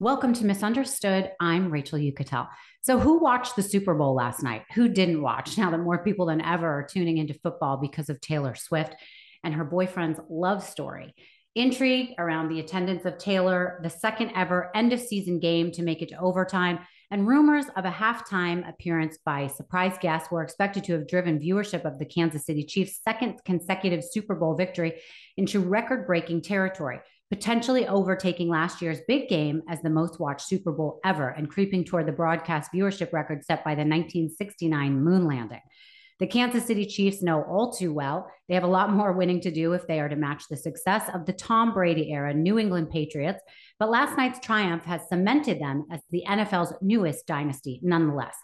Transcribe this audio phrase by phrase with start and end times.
[0.00, 1.32] Welcome to Misunderstood.
[1.40, 2.46] I'm Rachel Uchitel.
[2.82, 4.62] So, who watched the Super Bowl last night?
[4.74, 5.58] Who didn't watch?
[5.58, 8.94] Now that more people than ever are tuning into football because of Taylor Swift
[9.42, 11.16] and her boyfriend's love story.
[11.56, 16.00] Intrigue around the attendance of Taylor, the second ever end of season game to make
[16.00, 16.78] it to overtime,
[17.10, 21.84] and rumors of a halftime appearance by surprise guests were expected to have driven viewership
[21.84, 25.00] of the Kansas City Chiefs' second consecutive Super Bowl victory
[25.36, 27.00] into record breaking territory
[27.30, 31.84] potentially overtaking last year's big game as the most watched Super Bowl ever and creeping
[31.84, 35.60] toward the broadcast viewership record set by the 1969 moon landing.
[36.18, 39.50] The Kansas City Chiefs know all too well they have a lot more winning to
[39.50, 42.90] do if they are to match the success of the Tom Brady era New England
[42.90, 43.40] Patriots.
[43.78, 48.34] But last night's triumph has cemented them as the NFL's newest dynasty, nonetheless.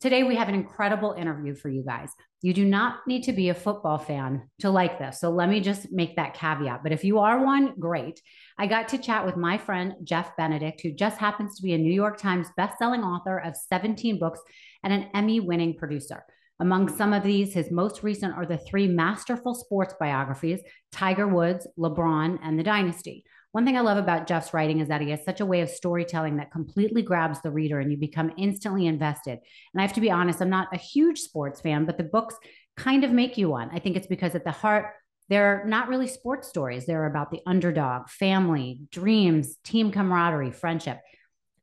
[0.00, 2.12] Today, we have an incredible interview for you guys.
[2.40, 5.18] You do not need to be a football fan to like this.
[5.18, 6.84] So let me just make that caveat.
[6.84, 8.22] But if you are one, great.
[8.56, 11.78] I got to chat with my friend, Jeff Benedict, who just happens to be a
[11.78, 14.38] New York Times bestselling author of 17 books
[14.84, 16.22] and an Emmy winning producer.
[16.60, 20.60] Among some of these, his most recent are the three masterful sports biographies
[20.92, 23.24] Tiger Woods, LeBron, and The Dynasty.
[23.58, 25.68] One thing I love about Jeff's writing is that he has such a way of
[25.68, 29.32] storytelling that completely grabs the reader and you become instantly invested.
[29.32, 32.36] And I have to be honest, I'm not a huge sports fan, but the books
[32.76, 33.68] kind of make you one.
[33.72, 34.92] I think it's because at the heart,
[35.28, 36.86] they're not really sports stories.
[36.86, 41.00] They're about the underdog, family, dreams, team camaraderie, friendship.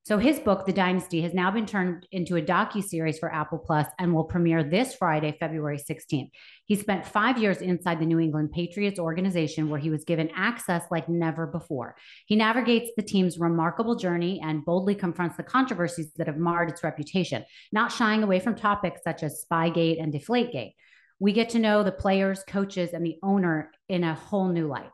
[0.06, 3.88] So his book, The Dynasty, has now been turned into a docu-series for Apple Plus
[3.98, 6.30] and will premiere this Friday, February 16th.
[6.66, 10.84] He spent five years inside the New England Patriots organization where he was given access
[10.92, 11.96] like never before.
[12.28, 16.84] He navigates the team's remarkable journey and boldly confronts the controversies that have marred its
[16.84, 20.74] reputation, not shying away from topics such as Spygate and Deflategate.
[21.20, 24.92] We get to know the players, coaches, and the owner in a whole new light.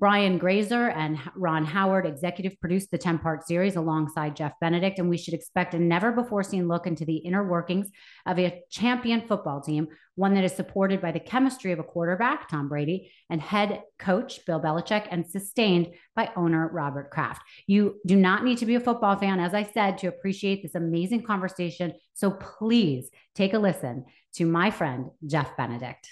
[0.00, 5.08] Brian Grazer and Ron Howard executive produced the 10 part series alongside Jeff Benedict, and
[5.08, 7.90] we should expect a never before seen look into the inner workings
[8.26, 12.48] of a champion football team, one that is supported by the chemistry of a quarterback,
[12.48, 17.42] Tom Brady, and head coach, Bill Belichick, and sustained by owner Robert Kraft.
[17.68, 20.74] You do not need to be a football fan, as I said, to appreciate this
[20.74, 21.92] amazing conversation.
[22.14, 26.08] So please take a listen to my friend, Jeff Benedict.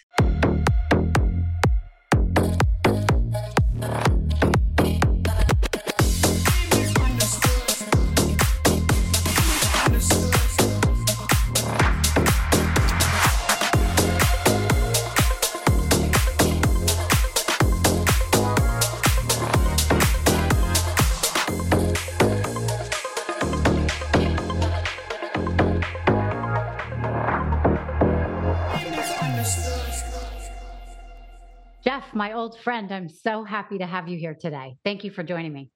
[32.14, 32.90] My old friend.
[32.92, 34.76] I'm so happy to have you here today.
[34.84, 35.70] Thank you for joining me.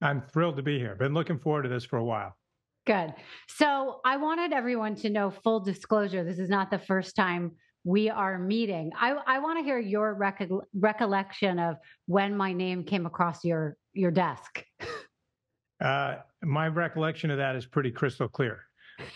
[0.00, 0.96] I'm thrilled to be here.
[0.96, 2.36] Been looking forward to this for a while.
[2.86, 3.14] Good.
[3.48, 6.24] So, I wanted everyone to know full disclosure.
[6.24, 7.52] This is not the first time
[7.84, 8.90] we are meeting.
[8.98, 10.14] I, I want to hear your
[10.74, 14.64] recollection of when my name came across your your desk.
[15.82, 18.60] Uh, my recollection of that is pretty crystal clear.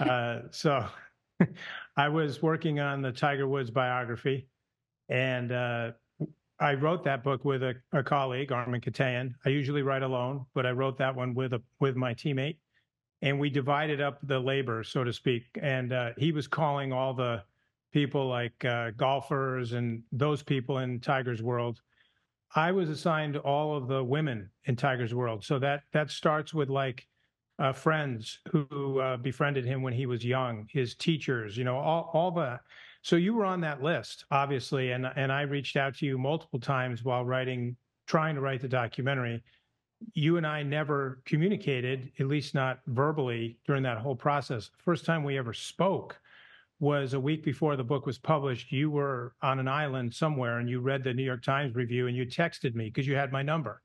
[0.00, 0.84] Uh, so,
[1.96, 4.48] I was working on the Tiger Woods biography,
[5.08, 5.92] and uh,
[6.59, 9.34] I wrote that book with a, a colleague, Armen Keteyian.
[9.44, 12.56] I usually write alone, but I wrote that one with a with my teammate,
[13.22, 15.44] and we divided up the labor, so to speak.
[15.61, 17.43] And uh, he was calling all the
[17.93, 21.81] people like uh, golfers and those people in Tiger's world.
[22.55, 25.44] I was assigned all of the women in Tiger's world.
[25.44, 27.06] So that that starts with like
[27.59, 32.11] uh, friends who uh, befriended him when he was young, his teachers, you know, all
[32.15, 32.61] all the
[33.06, 36.59] so you were on that list, obviously, and and I reached out to you multiple
[36.59, 37.77] times while writing,
[38.09, 39.44] trying to write the documentary.
[40.15, 44.71] You and I never communicated, at least not verbally, during that whole process.
[44.77, 46.19] The first time we ever spoke
[46.81, 48.72] was a week before the book was published.
[48.72, 52.17] You were on an island somewhere, and you read the New York Times review, and
[52.17, 53.83] you texted me because you had my number,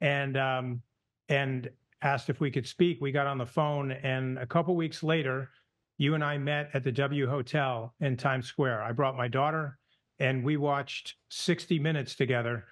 [0.00, 0.82] and um,
[1.28, 1.70] and
[2.02, 3.00] asked if we could speak.
[3.00, 5.48] We got on the phone, and a couple weeks later
[5.98, 8.82] you and I met at the W Hotel in Times Square.
[8.82, 9.78] I brought my daughter,
[10.20, 12.64] and we watched 60 minutes together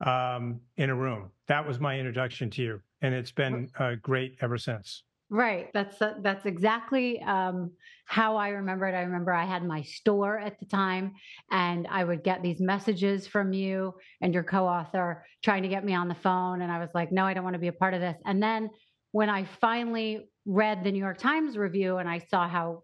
[0.00, 1.30] um, in a room.
[1.48, 5.02] That was my introduction to you, and it's been uh, great ever since.
[5.30, 5.70] Right.
[5.74, 7.72] That's uh, that's exactly um,
[8.06, 8.94] how I remember it.
[8.94, 11.14] I remember I had my store at the time,
[11.50, 13.92] and I would get these messages from you
[14.22, 17.26] and your co-author trying to get me on the phone, and I was like, "No,
[17.26, 18.70] I don't want to be a part of this." And then
[19.12, 22.82] when I finally read the New York Times review and I saw how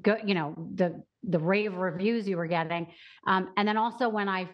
[0.00, 2.86] good, you know, the the rave reviews you were getting,
[3.26, 4.48] um, and then also when I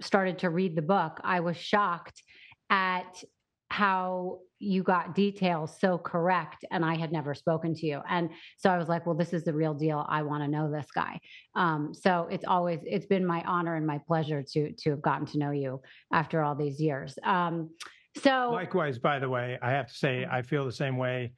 [0.00, 2.22] started to read the book, I was shocked
[2.70, 3.22] at
[3.68, 8.00] how you got details so correct and i had never spoken to you.
[8.08, 10.04] And so i was like well this is the real deal.
[10.08, 11.20] I want to know this guy.
[11.54, 15.26] Um, so it's always it's been my honor and my pleasure to to have gotten
[15.26, 15.80] to know you
[16.12, 17.16] after all these years.
[17.22, 17.70] Um,
[18.16, 21.32] so likewise by the way i have to say i feel the same way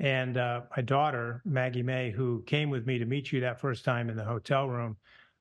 [0.00, 3.84] and uh, my daughter maggie may who came with me to meet you that first
[3.84, 4.96] time in the hotel room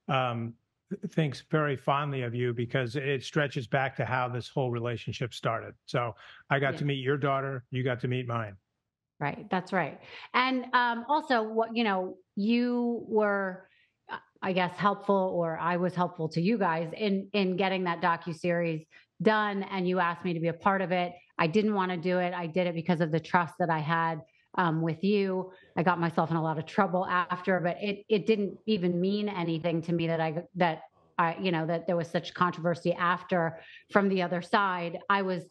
[0.07, 0.53] um,
[1.09, 5.73] thinks very fondly of you because it stretches back to how this whole relationship started.
[5.85, 6.15] So
[6.49, 6.79] I got yeah.
[6.79, 8.55] to meet your daughter, you got to meet mine.
[9.19, 9.99] Right, that's right.
[10.33, 13.67] And um, also, what you know, you were,
[14.41, 18.35] I guess, helpful, or I was helpful to you guys in in getting that docu
[18.35, 18.85] series
[19.21, 19.63] done.
[19.63, 21.13] And you asked me to be a part of it.
[21.37, 22.33] I didn't want to do it.
[22.33, 24.21] I did it because of the trust that I had
[24.55, 25.51] um, with you.
[25.75, 29.29] I got myself in a lot of trouble after, but it it didn't even mean
[29.29, 30.83] anything to me that I that
[31.17, 33.59] I you know that there was such controversy after
[33.91, 34.99] from the other side.
[35.09, 35.43] I was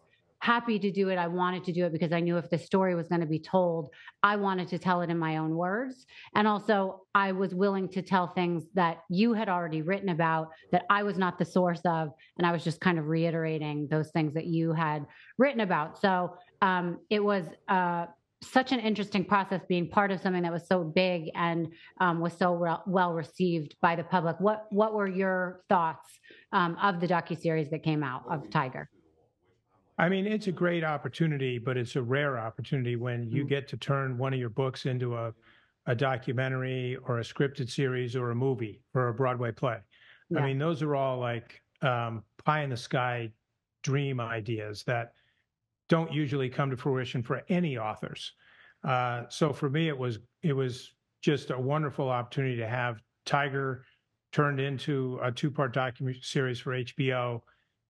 [0.43, 1.17] happy to do it.
[1.17, 3.39] I wanted to do it because I knew if the story was going to be
[3.39, 3.91] told,
[4.25, 6.05] I wanted to tell it in my own words.
[6.35, 10.85] And also, I was willing to tell things that you had already written about that
[10.91, 12.11] I was not the source of.
[12.39, 15.07] And I was just kind of reiterating those things that you had
[15.39, 16.01] written about.
[16.01, 18.07] So um, it was uh,
[18.43, 21.69] such an interesting process being part of something that was so big and
[22.01, 24.37] um, was so re- well received by the public.
[24.41, 26.09] What what were your thoughts
[26.53, 28.89] um, of the docu series that came out of Tiger?
[29.99, 33.49] I mean, it's a great opportunity, but it's a rare opportunity when you mm-hmm.
[33.49, 35.33] get to turn one of your books into a
[35.87, 39.79] a documentary or a scripted series or a movie or a Broadway play.
[40.31, 40.41] Yeah.
[40.41, 43.33] I mean, those are all like um, pie in the sky
[43.83, 45.13] dream ideas that
[45.93, 48.33] don't usually come to fruition for any authors.
[48.83, 53.85] Uh, so for me, it was it was just a wonderful opportunity to have Tiger
[54.33, 57.43] turned into a two-part documentary series for HBO,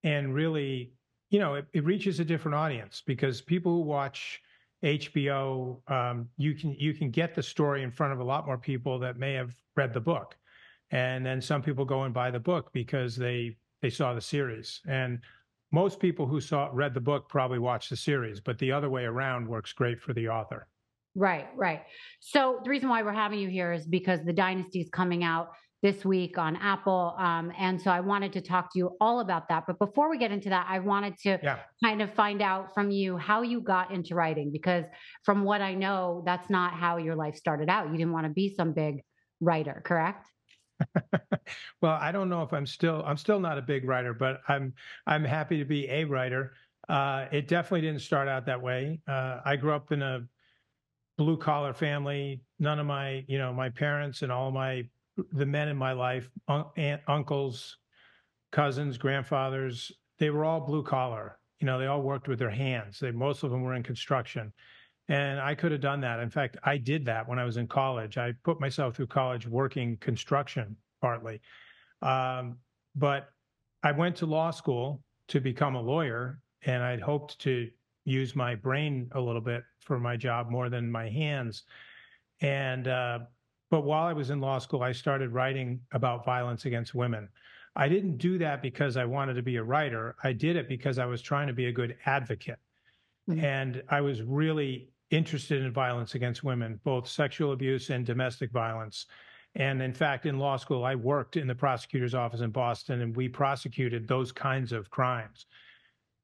[0.02, 0.90] and really,
[1.30, 4.42] you know, it, it reaches a different audience because people who watch
[4.82, 8.58] HBO, um, you can you can get the story in front of a lot more
[8.58, 10.36] people that may have read the book,
[10.90, 14.80] and then some people go and buy the book because they they saw the series.
[14.88, 15.20] And
[15.72, 19.04] most people who saw read the book probably watched the series, but the other way
[19.04, 20.68] around works great for the author.
[21.14, 21.82] Right, right.
[22.20, 25.48] So the reason why we're having you here is because the Dynasty is coming out
[25.82, 29.48] this week on Apple, um, and so I wanted to talk to you all about
[29.48, 29.64] that.
[29.66, 31.58] But before we get into that, I wanted to yeah.
[31.82, 34.84] kind of find out from you how you got into writing, because
[35.24, 37.90] from what I know, that's not how your life started out.
[37.90, 39.02] You didn't want to be some big
[39.40, 40.28] writer, correct?
[41.80, 44.74] well, I don't know if I'm still I'm still not a big writer, but I'm
[45.06, 46.52] I'm happy to be a writer.
[46.88, 49.00] Uh, it definitely didn't start out that way.
[49.06, 50.26] Uh, I grew up in a
[51.18, 52.42] blue collar family.
[52.58, 54.84] None of my you know my parents and all my
[55.32, 57.76] the men in my life, un- aunt, uncles,
[58.50, 61.38] cousins, grandfathers, they were all blue collar.
[61.58, 62.98] You know, they all worked with their hands.
[62.98, 64.52] They most of them were in construction.
[65.08, 66.20] And I could have done that.
[66.20, 68.18] In fact, I did that when I was in college.
[68.18, 71.40] I put myself through college working construction partly.
[72.00, 72.56] Um,
[72.94, 73.30] but
[73.82, 77.68] I went to law school to become a lawyer, and I'd hoped to
[78.04, 81.64] use my brain a little bit for my job more than my hands.
[82.40, 83.20] And uh,
[83.70, 87.28] but while I was in law school, I started writing about violence against women.
[87.74, 90.14] I didn't do that because I wanted to be a writer.
[90.22, 92.58] I did it because I was trying to be a good advocate.
[93.30, 93.44] Mm-hmm.
[93.44, 99.06] And I was really interested in violence against women, both sexual abuse and domestic violence.
[99.54, 103.14] And in fact, in law school, I worked in the prosecutor's office in Boston and
[103.14, 105.46] we prosecuted those kinds of crimes.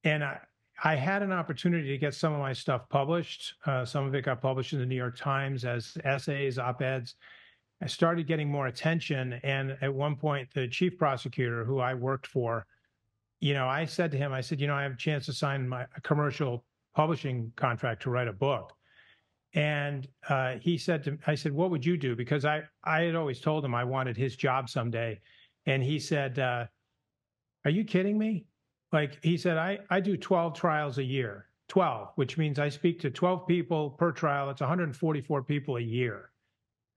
[0.04, 0.38] And I,
[0.82, 3.54] I had an opportunity to get some of my stuff published.
[3.66, 7.16] Uh, some of it got published in the New York Times as essays, op eds.
[7.82, 9.34] I started getting more attention.
[9.42, 12.66] And at one point, the chief prosecutor who I worked for,
[13.40, 15.32] you know, I said to him, I said, you know, I have a chance to
[15.32, 16.64] sign my a commercial
[16.94, 18.77] publishing contract to write a book.
[19.54, 22.14] And uh, he said to me, I said, what would you do?
[22.14, 25.20] Because I, I had always told him I wanted his job someday.
[25.66, 26.66] And he said, uh,
[27.64, 28.46] are you kidding me?
[28.92, 33.00] Like he said, I, I do 12 trials a year, 12, which means I speak
[33.00, 34.50] to 12 people per trial.
[34.50, 36.30] It's 144 people a year.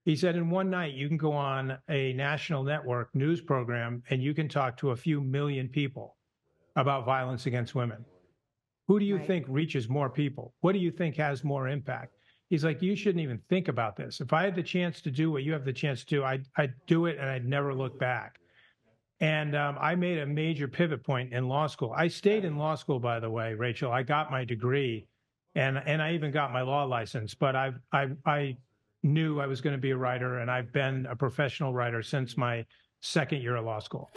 [0.05, 4.23] He said, in one night, you can go on a national network news program and
[4.23, 6.17] you can talk to a few million people
[6.75, 8.03] about violence against women.
[8.87, 9.27] Who do you right.
[9.27, 10.53] think reaches more people?
[10.61, 12.15] What do you think has more impact?
[12.51, 14.19] He's like, you shouldn't even think about this.
[14.19, 16.43] If I had the chance to do what you have the chance to do, I'd,
[16.57, 18.39] I'd do it and I'd never look back.
[19.21, 21.93] And um, I made a major pivot point in law school.
[21.95, 23.89] I stayed in law school, by the way, Rachel.
[23.89, 25.07] I got my degree,
[25.55, 27.33] and and I even got my law license.
[27.35, 28.57] But I I I
[29.01, 32.35] knew I was going to be a writer, and I've been a professional writer since
[32.35, 32.65] my
[32.99, 34.11] second year of law school.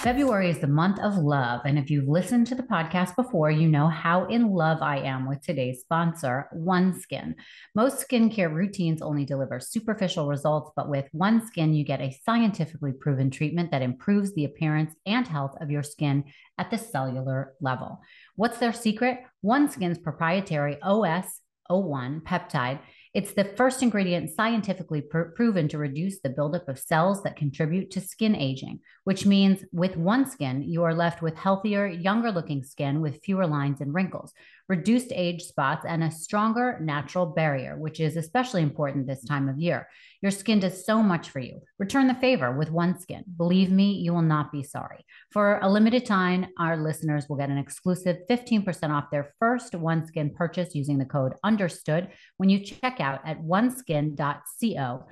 [0.00, 1.60] February is the month of love.
[1.66, 5.28] And if you've listened to the podcast before, you know how in love I am
[5.28, 7.34] with today's sponsor, OneSkin.
[7.74, 13.30] Most skincare routines only deliver superficial results, but with OneSkin, you get a scientifically proven
[13.30, 16.24] treatment that improves the appearance and health of your skin
[16.56, 18.00] at the cellular level.
[18.36, 19.18] What's their secret?
[19.44, 21.26] OneSkin's proprietary OS
[21.68, 22.80] 01 peptide
[23.12, 27.90] it's the first ingredient scientifically pr- proven to reduce the buildup of cells that contribute
[27.90, 33.00] to skin aging, which means with OneSkin, you are left with healthier, younger looking skin
[33.00, 34.32] with fewer lines and wrinkles
[34.70, 39.58] reduced age spots, and a stronger natural barrier, which is especially important this time of
[39.58, 39.88] year.
[40.22, 41.60] Your skin does so much for you.
[41.80, 43.24] Return the favor with OneSkin.
[43.36, 45.04] Believe me, you will not be sorry.
[45.32, 50.34] For a limited time, our listeners will get an exclusive 15% off their first OneSkin
[50.36, 55.06] purchase using the code UNDERSTOOD when you check out at oneskin.co.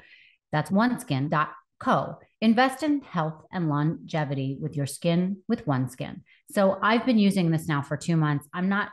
[0.52, 2.18] That's oneskin.co.
[2.40, 6.20] Invest in health and longevity with your skin with OneSkin.
[6.52, 8.46] So I've been using this now for two months.
[8.54, 8.90] I'm not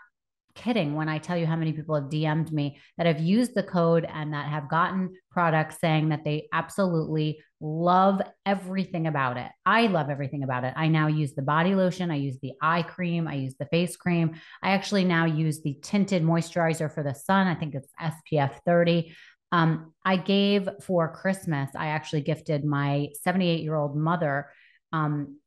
[0.56, 3.64] kidding when I tell you how many people have DM'd me that have used the
[3.64, 9.52] code and that have gotten products saying that they absolutely love everything about it.
[9.66, 10.74] I love everything about it.
[10.76, 13.96] I now use the body lotion, I use the eye cream, I use the face
[13.96, 14.36] cream.
[14.64, 17.48] I actually now use the tinted moisturizer for the sun.
[17.48, 19.16] I think it's SPF 30.
[19.52, 24.50] Um, I gave for Christmas, I actually gifted my 78 year old mother
[24.92, 25.38] um,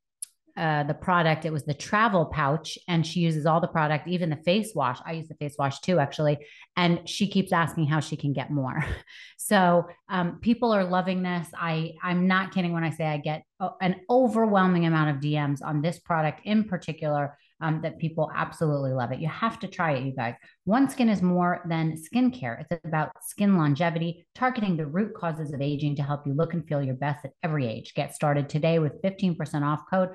[0.58, 1.44] uh, the product.
[1.44, 4.98] It was the travel pouch, and she uses all the product, even the face wash.
[5.06, 6.38] I use the face wash too, actually.
[6.76, 8.84] And she keeps asking how she can get more.
[9.38, 11.46] so um, people are loving this.
[11.56, 13.44] I I'm not kidding when I say I get
[13.80, 17.38] an overwhelming amount of DMs on this product in particular.
[17.60, 19.18] Um, that people absolutely love it.
[19.18, 20.36] You have to try it, you guys.
[20.68, 22.60] OneSkin is more than skincare.
[22.60, 26.64] It's about skin longevity, targeting the root causes of aging to help you look and
[26.68, 27.94] feel your best at every age.
[27.94, 30.10] Get started today with 15% off code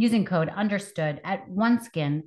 [0.00, 2.24] using code understood at oneskin.co.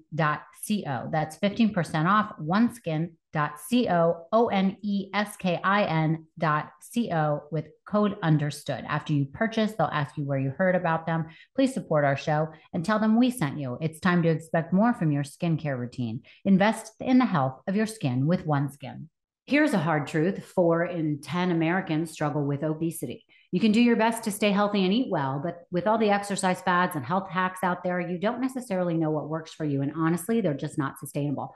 [1.12, 8.86] That's 15% off oneskin.co, O N E S K I N co with code understood.
[8.88, 11.26] After you purchase, they'll ask you where you heard about them.
[11.56, 13.80] Please support our show and tell them we sent you.
[13.82, 16.22] It's time to expect more from your skincare routine.
[16.46, 19.08] Invest in the health of your skin with OneSkin.
[19.48, 23.26] Here's a hard truth four in 10 Americans struggle with obesity.
[23.54, 26.10] You can do your best to stay healthy and eat well, but with all the
[26.10, 29.84] exercise fads and health hacks out there, you don't necessarily know what works for you.
[29.84, 31.54] And honestly, they're just not sustainable.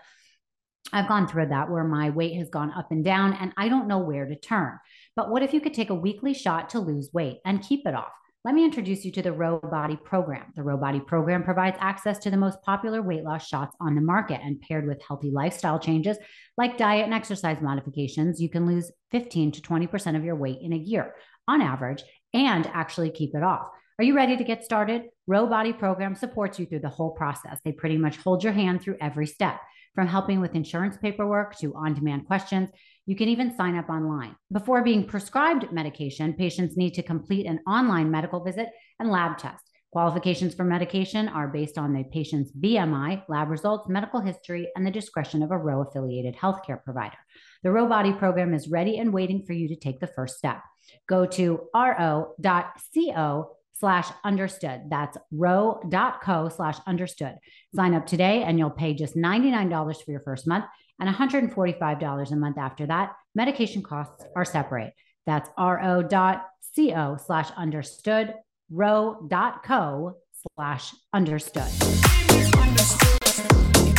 [0.94, 3.88] I've gone through that where my weight has gone up and down and I don't
[3.88, 4.78] know where to turn.
[5.16, 7.96] But what if you could take a weekly shot to lose weight and keep it
[7.96, 8.14] off?
[8.46, 10.54] Let me introduce you to the Ro Body program.
[10.56, 14.02] The Ro Body program provides access to the most popular weight loss shots on the
[14.02, 16.18] market and paired with healthy lifestyle changes
[16.58, 20.74] like diet and exercise modifications, you can lose 15 to 20% of your weight in
[20.74, 21.14] a year
[21.48, 23.68] on average and actually keep it off.
[24.00, 25.04] Are you ready to get started?
[25.26, 27.60] Ro Body Program supports you through the whole process.
[27.66, 29.60] They pretty much hold your hand through every step,
[29.96, 32.70] from helping with insurance paperwork to on demand questions.
[33.08, 34.36] You can even sign up online.
[34.52, 39.64] Before being prescribed medication, patients need to complete an online medical visit and lab test.
[39.92, 44.92] Qualifications for medication are based on the patient's BMI, lab results, medical history, and the
[44.92, 47.18] discretion of a Ro affiliated healthcare provider.
[47.64, 50.62] The Ro Body program is ready and waiting for you to take the first step.
[51.08, 54.82] Go to ro.co slash understood.
[54.90, 57.36] That's ro.co slash understood.
[57.76, 60.66] Sign up today and you'll pay just $99 for your first month
[61.00, 63.14] and $145 a month after that.
[63.36, 64.94] Medication costs are separate.
[65.26, 68.34] That's ro.co slash understood,
[68.72, 70.16] ro.co
[70.56, 71.64] slash understood.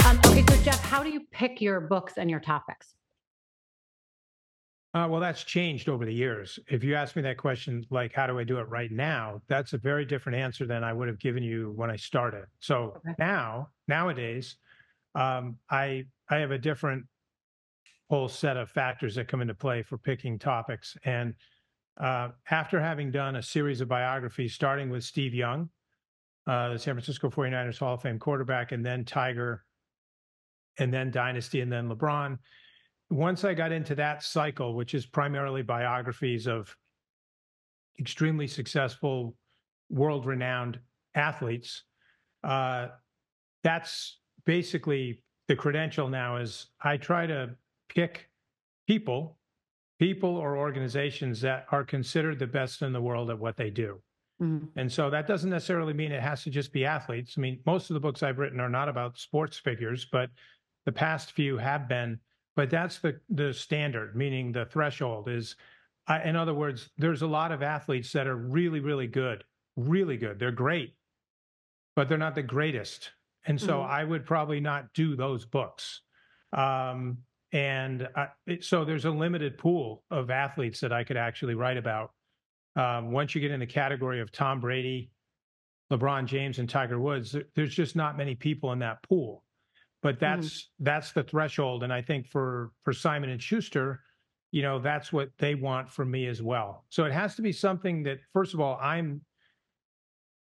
[0.06, 2.94] Um, okay, so Jeff, how do you pick your books and your topics?
[4.98, 6.58] Uh, well, that's changed over the years.
[6.66, 9.40] If you ask me that question, like, how do I do it right now?
[9.46, 12.46] That's a very different answer than I would have given you when I started.
[12.58, 13.14] So okay.
[13.16, 14.56] now, nowadays,
[15.14, 17.04] um, I I have a different
[18.10, 20.96] whole set of factors that come into play for picking topics.
[21.04, 21.34] And
[22.00, 25.68] uh, after having done a series of biographies, starting with Steve Young,
[26.48, 29.64] uh, the San Francisco 49ers Hall of Fame quarterback, and then Tiger,
[30.80, 32.38] and then Dynasty, and then LeBron
[33.10, 36.74] once I got into that cycle, which is primarily biographies of
[37.98, 39.34] extremely successful,
[39.90, 40.78] world renowned
[41.14, 41.84] athletes,
[42.44, 42.88] uh,
[43.64, 47.56] that's basically the credential now is I try to
[47.88, 48.28] pick
[48.86, 49.38] people,
[49.98, 54.00] people or organizations that are considered the best in the world at what they do.
[54.40, 54.78] Mm-hmm.
[54.78, 57.34] And so that doesn't necessarily mean it has to just be athletes.
[57.36, 60.30] I mean, most of the books I've written are not about sports figures, but
[60.86, 62.20] the past few have been
[62.58, 65.54] but that's the the standard, meaning the threshold is.
[66.08, 69.44] Uh, in other words, there's a lot of athletes that are really, really good,
[69.76, 70.40] really good.
[70.40, 70.96] They're great,
[71.94, 73.12] but they're not the greatest.
[73.46, 73.86] And so Mhm.
[73.88, 76.00] I would probably not do those books.
[76.52, 77.18] Um,
[77.52, 81.76] and I, it, so there's a limited pool of athletes that I could actually write
[81.76, 82.12] about.
[82.74, 85.12] Um, once you get in the category of Tom Brady,
[85.92, 89.44] LeBron James, and Tiger Woods, there- there's just not many people in that pool.
[90.02, 94.00] But that's that's the threshold, and I think for for Simon and Schuster,
[94.52, 96.84] you know, that's what they want from me as well.
[96.88, 99.22] So it has to be something that, first of all, I'm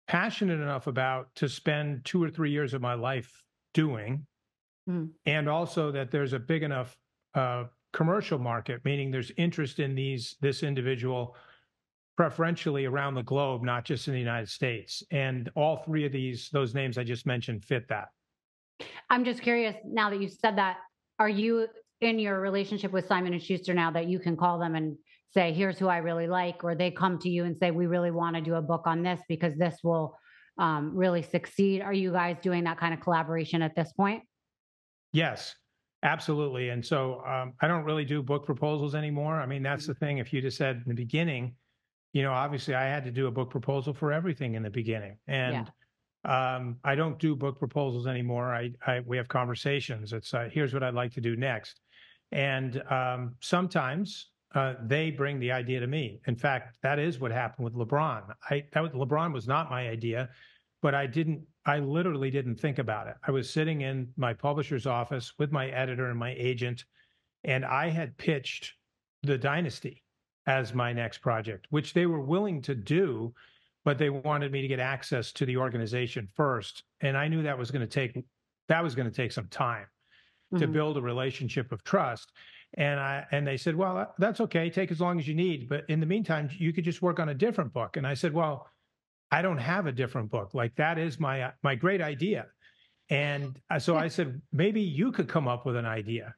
[0.07, 3.43] passionate enough about to spend two or three years of my life
[3.75, 4.26] doing,
[4.88, 5.12] Mhm.
[5.26, 6.97] and also that there's a big enough
[7.35, 11.37] uh, commercial market, meaning there's interest in these this individual
[12.17, 15.02] preferentially around the globe, not just in the United States.
[15.11, 18.09] And all three of these, those names I just mentioned, fit that.
[19.11, 20.78] I'm just curious now that you said that,
[21.18, 21.66] are you
[22.00, 24.97] in your relationship with Simon and Schuster now that you can call them and
[25.35, 28.11] say, here's who I really like, or they come to you and say, we really
[28.11, 30.16] want to do a book on this because this will
[30.58, 31.82] um, really succeed?
[31.82, 34.23] Are you guys doing that kind of collaboration at this point?
[35.12, 35.54] Yes,
[36.02, 36.68] absolutely.
[36.68, 39.40] And so um, I don't really do book proposals anymore.
[39.40, 40.18] I mean, that's the thing.
[40.18, 41.54] If you just said in the beginning,
[42.12, 45.18] you know, obviously I had to do a book proposal for everything in the beginning.
[45.26, 45.70] And
[46.25, 48.54] um, I don't do book proposals anymore.
[48.54, 50.12] I, I we have conversations.
[50.12, 51.80] It's uh, here's what I'd like to do next.
[52.32, 56.20] And um, sometimes uh, they bring the idea to me.
[56.26, 58.22] In fact, that is what happened with LeBron.
[58.50, 60.28] I that was, LeBron was not my idea,
[60.82, 61.42] but I didn't.
[61.66, 63.14] I literally didn't think about it.
[63.26, 66.84] I was sitting in my publisher's office with my editor and my agent,
[67.44, 68.72] and I had pitched
[69.22, 70.02] the Dynasty
[70.46, 73.34] as my next project, which they were willing to do,
[73.88, 77.57] but they wanted me to get access to the organization first, and I knew that
[77.57, 78.23] was going to take
[78.66, 79.87] that was going to take some time
[80.59, 80.73] to Mhm.
[80.75, 82.30] build a relationship of trust.
[82.75, 84.68] And I and they said, "Well, that's okay.
[84.68, 87.30] Take as long as you need, but in the meantime, you could just work on
[87.30, 88.68] a different book." And I said, "Well,
[89.30, 90.52] I don't have a different book.
[90.52, 92.49] Like that is my my great idea."
[93.09, 96.35] And so I said, "Maybe you could come up with an idea."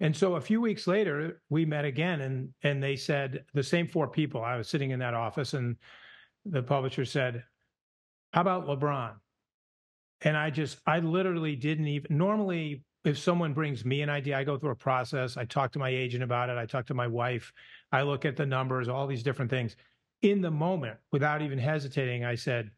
[0.00, 3.86] And so a few weeks later, we met again, and and they said the same
[3.86, 4.42] four people.
[4.42, 5.76] I was sitting in that office, and
[6.50, 7.44] the publisher said,
[8.32, 9.14] "How about LeBron?"
[10.22, 12.16] And I just, I literally didn't even.
[12.16, 15.36] Normally, if someone brings me an idea, I go through a process.
[15.36, 16.58] I talk to my agent about it.
[16.58, 17.52] I talk to my wife.
[17.92, 19.76] I look at the numbers, all these different things.
[20.22, 22.70] In the moment, without even hesitating, I said,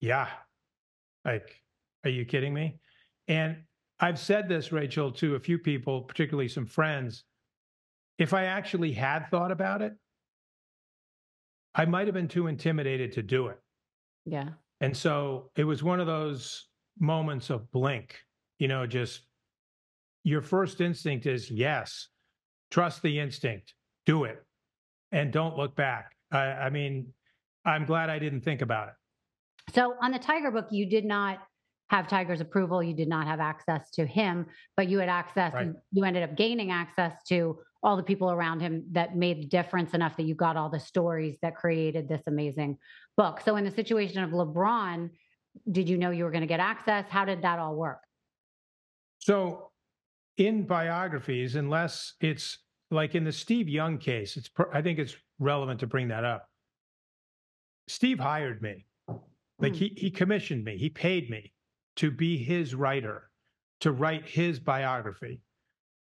[0.00, 0.28] "Yeah."
[1.24, 1.62] Like,
[2.04, 2.78] are you kidding me?
[3.28, 3.64] And
[3.98, 7.24] I've said this, Rachel, to a few people, particularly some friends.
[8.18, 9.94] If I actually had thought about it,
[11.74, 13.58] I might have been too intimidated to do it.
[14.26, 14.50] Yeah.
[14.80, 18.16] And so it was one of those moments of blink,
[18.58, 19.22] you know, just
[20.24, 22.08] your first instinct is yes,
[22.70, 23.74] trust the instinct,
[24.06, 24.42] do it,
[25.12, 26.12] and don't look back.
[26.32, 27.12] I, I mean,
[27.64, 28.94] I'm glad I didn't think about it.
[29.74, 31.38] So on the Tiger book, you did not
[31.90, 32.82] have Tiger's approval.
[32.82, 35.66] You did not have access to him, but you had access, Right.
[35.66, 39.46] you, you ended up gaining access to all the people around him that made the
[39.46, 42.78] difference enough that you got all the stories that created this amazing
[43.16, 43.40] book.
[43.44, 45.10] So in the situation of LeBron,
[45.72, 47.06] did you know you were going to get access?
[47.08, 48.02] How did that all work?
[49.18, 49.70] So,
[50.36, 52.58] in biographies, unless it's
[52.92, 56.48] like in the Steve Young case, it's I think it's relevant to bring that up.
[57.88, 58.86] Steve hired me,
[59.58, 59.78] like Hmm.
[59.78, 61.52] he he commissioned me, he paid me
[62.00, 63.30] to be his writer,
[63.80, 65.42] to write his biography.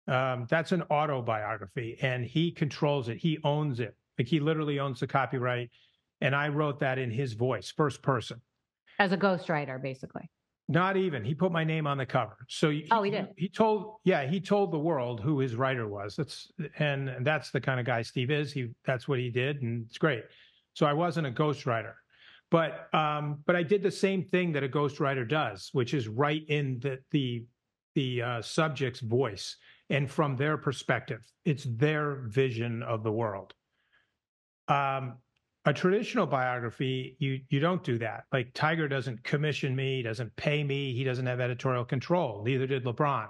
[0.08, 3.18] Um, that's an autobiography, and he controls it.
[3.18, 3.94] He owns it.
[4.18, 5.70] Like he literally owns the copyright,
[6.22, 8.40] and I wrote that in his voice, first person.
[9.00, 10.30] As a ghostwriter, basically.
[10.70, 11.26] Not even.
[11.26, 12.38] He put my name on the cover.
[12.48, 13.28] So he, Oh, he did?
[13.36, 16.16] He told, yeah, he told the world who his writer was.
[16.16, 16.50] That's
[16.80, 18.54] and, and that's the kind of guy Steve is.
[18.54, 20.24] He that's what he did, and it's great.
[20.74, 21.96] So I wasn't a ghostwriter,
[22.52, 26.44] but um, but I did the same thing that a ghostwriter does, which is write
[26.50, 27.46] in the the
[27.96, 29.56] the uh, subject's voice
[29.90, 31.26] and from their perspective.
[31.46, 33.54] It's their vision of the world.
[34.68, 35.18] Um,
[35.66, 38.26] a traditional biography, you you don't do that.
[38.34, 42.44] Like Tiger doesn't commission me, doesn't pay me, he doesn't have editorial control.
[42.44, 43.30] Neither did LeBron.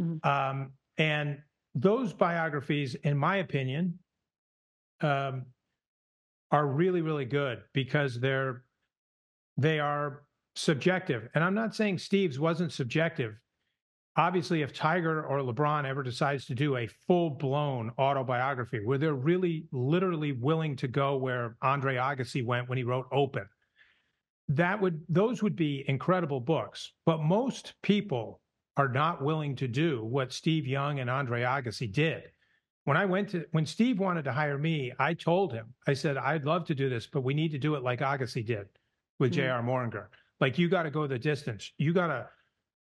[0.00, 0.26] Mhm.
[0.26, 1.38] Um, and
[1.74, 3.98] those biographies, in my opinion,
[5.00, 5.46] um,
[6.50, 8.62] are really really good because they're
[9.58, 10.22] they are
[10.58, 11.28] subjective.
[11.34, 13.34] And I'm not saying Steve's wasn't subjective.
[14.16, 19.14] Obviously, if Tiger or LeBron ever decides to do a full blown autobiography where they're
[19.14, 23.46] really literally willing to go where Andre Agassi went when he wrote Open,
[24.48, 26.92] that would those would be incredible books.
[27.06, 28.40] But most people
[28.76, 32.22] are not willing to do what Steve Young and Andre Agassi did.
[32.88, 36.16] When I went to when Steve wanted to hire me, I told him, I said,
[36.16, 38.66] I'd love to do this, but we need to do it like Agassi did
[39.18, 39.34] with Mm.
[39.34, 39.62] J.R.
[39.62, 40.06] Moehringer.
[40.40, 41.70] Like you got to go the distance.
[41.76, 42.30] You got to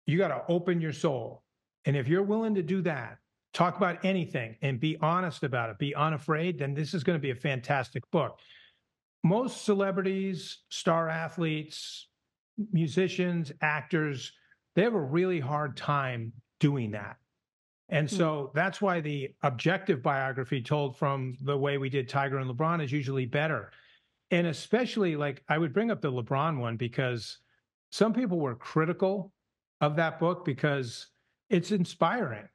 [0.05, 1.43] you got to open your soul.
[1.85, 3.19] And if you're willing to do that,
[3.53, 7.21] talk about anything and be honest about it, be unafraid, then this is going to
[7.21, 8.39] be a fantastic book.
[9.23, 12.09] Most celebrities, star athletes,
[12.73, 14.33] musicians, actors,
[14.75, 17.15] they have a really hard time doing that.
[17.93, 18.15] And hmm.
[18.15, 22.83] so that's why the objective biography told from the way we did Tiger and LeBron
[22.83, 23.71] is usually better.
[24.31, 27.37] And especially like I would bring up the LeBron one because
[27.91, 29.31] some people were critical
[29.79, 31.07] of that book because
[31.51, 32.49] it's inspiring.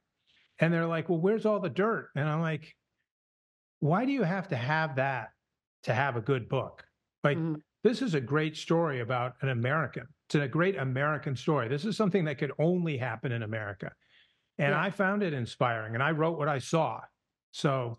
[0.59, 2.09] And they're like, well, where's all the dirt?
[2.17, 2.75] And I'm like,
[3.79, 5.29] why do you have to have that
[5.83, 6.83] to have a good book?
[7.23, 7.55] Like, mm-hmm.
[7.81, 10.05] this is a great story about an American.
[10.27, 11.69] It's a great American story.
[11.69, 13.93] This is something that could only happen in America.
[14.59, 14.81] And yeah.
[14.81, 16.99] I found it inspiring and I wrote what I saw.
[17.51, 17.97] So,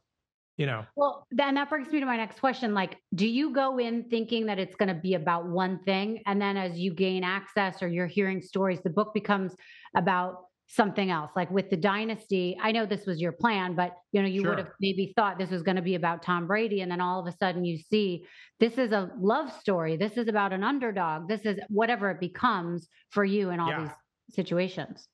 [0.58, 0.84] you know.
[0.94, 2.74] Well, then that brings me to my next question.
[2.74, 6.22] Like, do you go in thinking that it's going to be about one thing?
[6.26, 9.54] And then as you gain access or you're hearing stories, the book becomes
[9.96, 14.22] about something else like with the dynasty i know this was your plan but you
[14.22, 14.50] know you sure.
[14.50, 17.18] would have maybe thought this was going to be about tom brady and then all
[17.18, 18.24] of a sudden you see
[18.60, 22.88] this is a love story this is about an underdog this is whatever it becomes
[23.10, 23.80] for you in all yeah.
[23.80, 23.90] these
[24.36, 25.08] situations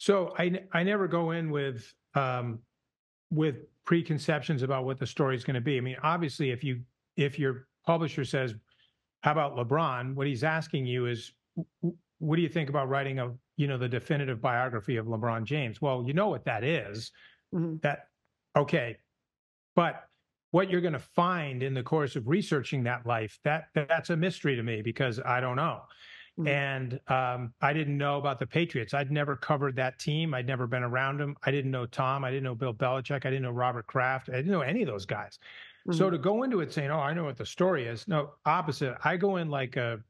[0.00, 2.60] so I I never go in with um,
[3.30, 5.76] with preconceptions about what the story is going to be.
[5.76, 6.80] I mean, obviously, if you
[7.16, 8.54] if your publisher says,
[9.20, 11.32] "How about LeBron?" What he's asking you is,
[12.18, 15.82] "What do you think about writing a you know the definitive biography of LeBron James?"
[15.82, 17.12] Well, you know what that is.
[17.54, 17.76] Mm-hmm.
[17.82, 18.06] That
[18.56, 18.96] okay,
[19.76, 20.04] but
[20.50, 24.16] what you're going to find in the course of researching that life that that's a
[24.16, 25.82] mystery to me because I don't know.
[26.40, 26.48] Mm-hmm.
[26.48, 28.94] And um, I didn't know about the Patriots.
[28.94, 30.32] I'd never covered that team.
[30.32, 31.36] I'd never been around them.
[31.44, 32.24] I didn't know Tom.
[32.24, 33.26] I didn't know Bill Belichick.
[33.26, 34.30] I didn't know Robert Kraft.
[34.30, 35.38] I didn't know any of those guys.
[35.86, 35.98] Mm-hmm.
[35.98, 38.96] So to go into it saying, "Oh, I know what the story is," no, opposite.
[39.04, 40.00] I go in like a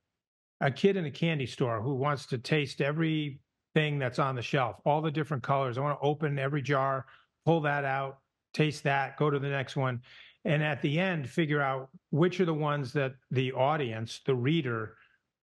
[0.61, 4.77] a kid in a candy store who wants to taste everything that's on the shelf,
[4.85, 5.79] all the different colors.
[5.79, 7.07] I want to open every jar,
[7.45, 8.19] pull that out,
[8.53, 10.03] taste that, go to the next one,
[10.45, 14.97] and at the end, figure out which are the ones that the audience, the reader,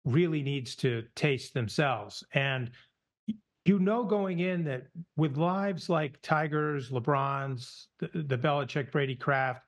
[0.05, 2.25] really needs to taste themselves.
[2.35, 2.71] And
[3.65, 9.62] you know going in that with lives like Tigers, LeBron's, the, the Belichick, Brady Kraft,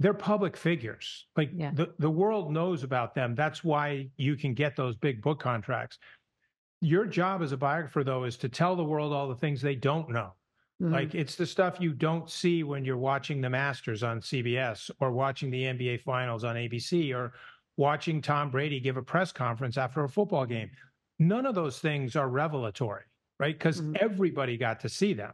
[0.00, 1.26] they're public figures.
[1.36, 1.70] Like yeah.
[1.72, 3.34] the, the world knows about them.
[3.34, 5.98] That's why you can get those big book contracts.
[6.80, 9.76] Your job as a biographer, though, is to tell the world all the things they
[9.76, 10.32] don't know.
[10.82, 10.92] Mm-hmm.
[10.92, 15.12] Like it's the stuff you don't see when you're watching the Masters on CBS or
[15.12, 17.32] watching the NBA Finals on ABC or
[17.76, 20.70] watching Tom Brady give a press conference after a football game.
[21.18, 23.02] None of those things are revelatory,
[23.38, 23.56] right?
[23.56, 23.96] Because mm-hmm.
[24.00, 25.32] everybody got to see them.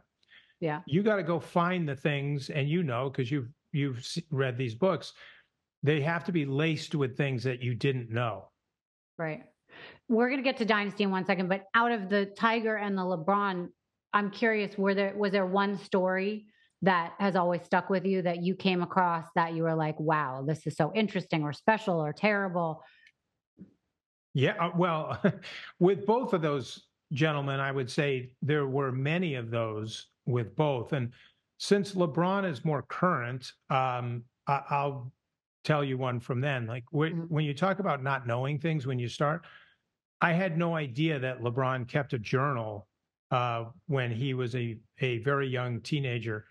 [0.59, 0.81] Yeah.
[0.85, 4.75] You got to go find the things, and you know, because you've you've read these
[4.75, 5.13] books,
[5.81, 8.49] they have to be laced with things that you didn't know.
[9.17, 9.43] Right.
[10.07, 12.97] We're going to get to Dynasty in one second, but out of the Tiger and
[12.97, 13.69] the LeBron,
[14.13, 16.45] I'm curious, were there was there one story
[16.81, 20.43] that has always stuck with you that you came across that you were like, wow,
[20.45, 22.83] this is so interesting or special or terrible?
[24.33, 25.21] Yeah, uh, well,
[25.79, 30.93] with both of those gentlemen, I would say there were many of those with both.
[30.93, 31.11] And
[31.57, 35.11] since LeBron is more current, um, I- will
[35.63, 36.65] tell you one from then.
[36.65, 37.21] Like mm-hmm.
[37.21, 39.45] when you talk about not knowing things when you start,
[40.19, 42.87] I had no idea that LeBron kept a journal
[43.29, 46.45] uh, when he was a a very young teenager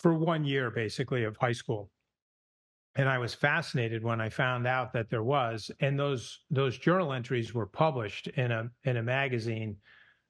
[0.00, 1.90] for one year basically of high school.
[2.96, 7.12] And i was fascinated when i found out that there was and those those journal
[7.12, 9.76] entries were published in a in a magazine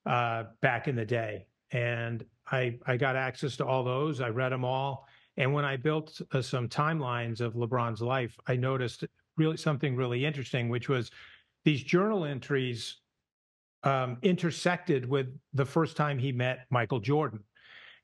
[0.07, 1.47] uh, back in the day.
[1.73, 5.07] And i i got access to all those i read them all.
[5.37, 9.05] And when i built uh, some timelines of lebron's life i noticed
[9.37, 11.11] really something really interesting which was
[11.65, 12.97] these journal entries
[13.85, 17.41] um, intersected with the first time he met michael jordan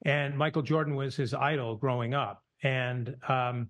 [0.06, 2.44] and Michael Jordan was his idol growing up.
[2.62, 3.68] And um,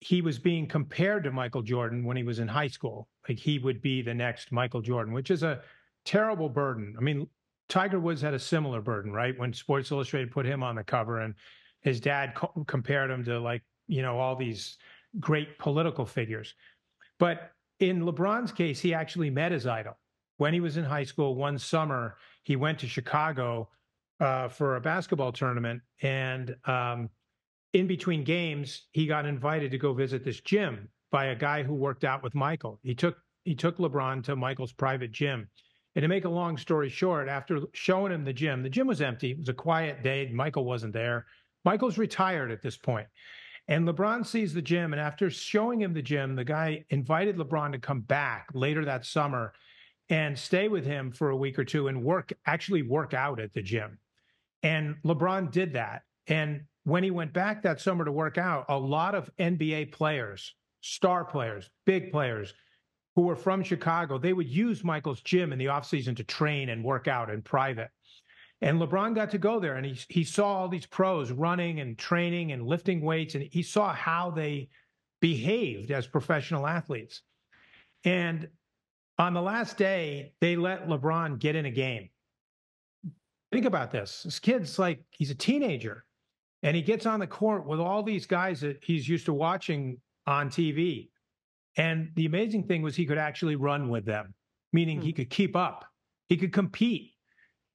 [0.00, 3.08] he was being compared to Michael Jordan when he was in high school.
[3.28, 5.60] Like he would be the next Michael Jordan, which is a
[6.04, 6.96] terrible burden.
[6.98, 7.28] I mean,
[7.68, 9.38] Tiger Woods had a similar burden, right?
[9.38, 11.32] When Sports Illustrated put him on the cover and
[11.80, 14.78] his dad co- compared him to like, you know, all these
[15.20, 16.54] great political figures.
[17.20, 19.96] But in LeBron's case, he actually met his idol.
[20.38, 23.68] When he was in high school, one summer, he went to Chicago
[24.22, 27.10] uh, for a basketball tournament, and um,
[27.72, 31.74] in between games, he got invited to go visit this gym by a guy who
[31.74, 32.78] worked out with Michael.
[32.82, 35.48] He took he took LeBron to Michael's private gym.
[35.96, 39.02] And to make a long story short, after showing him the gym, the gym was
[39.02, 39.32] empty.
[39.32, 40.30] It was a quiet day.
[40.32, 41.26] Michael wasn't there.
[41.64, 43.08] Michael's retired at this point.
[43.66, 44.92] And LeBron sees the gym.
[44.92, 49.04] And after showing him the gym, the guy invited LeBron to come back later that
[49.04, 49.52] summer
[50.08, 53.52] and stay with him for a week or two and work, actually work out at
[53.52, 53.98] the gym.
[54.62, 56.02] And LeBron did that.
[56.26, 60.54] And when he went back that summer to work out, a lot of NBA players,
[60.80, 62.54] star players, big players
[63.14, 66.84] who were from Chicago, they would use Michael's gym in the offseason to train and
[66.84, 67.90] work out in private.
[68.60, 71.98] And LeBron got to go there and he, he saw all these pros running and
[71.98, 74.68] training and lifting weights, and he saw how they
[75.20, 77.22] behaved as professional athletes.
[78.04, 78.48] And
[79.18, 82.08] on the last day, they let LeBron get in a game.
[83.52, 84.22] Think about this.
[84.22, 86.04] This kid's like, he's a teenager
[86.62, 89.98] and he gets on the court with all these guys that he's used to watching
[90.26, 91.10] on TV.
[91.76, 94.34] And the amazing thing was he could actually run with them,
[94.72, 95.04] meaning hmm.
[95.04, 95.84] he could keep up,
[96.28, 97.12] he could compete.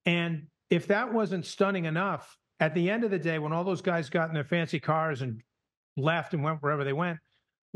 [0.06, 3.82] And if that wasn't stunning enough, at the end of the day, when all those
[3.82, 5.40] guys got in their fancy cars and
[5.96, 7.18] left and went wherever they went,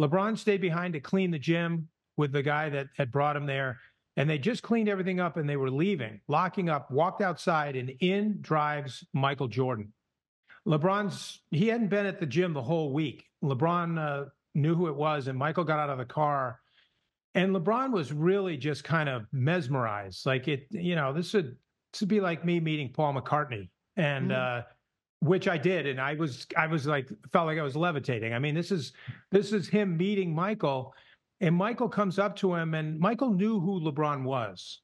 [0.00, 3.78] LeBron stayed behind to clean the gym with the guy that had brought him there.
[4.16, 7.90] And they just cleaned everything up and they were leaving, locking up, walked outside, and
[8.00, 9.92] in drives Michael Jordan.
[10.66, 13.24] LeBron's, he hadn't been at the gym the whole week.
[13.42, 16.60] LeBron uh, knew who it was, and Michael got out of the car.
[17.34, 20.26] And LeBron was really just kind of mesmerized.
[20.26, 21.56] Like it, you know, this would
[21.92, 24.60] this would be like me meeting Paul McCartney, and mm-hmm.
[24.60, 24.62] uh,
[25.20, 28.34] which I did, and I was I was like felt like I was levitating.
[28.34, 28.92] I mean, this is
[29.30, 30.94] this is him meeting Michael,
[31.42, 34.80] and Michael comes up to him, and Michael knew who LeBron was.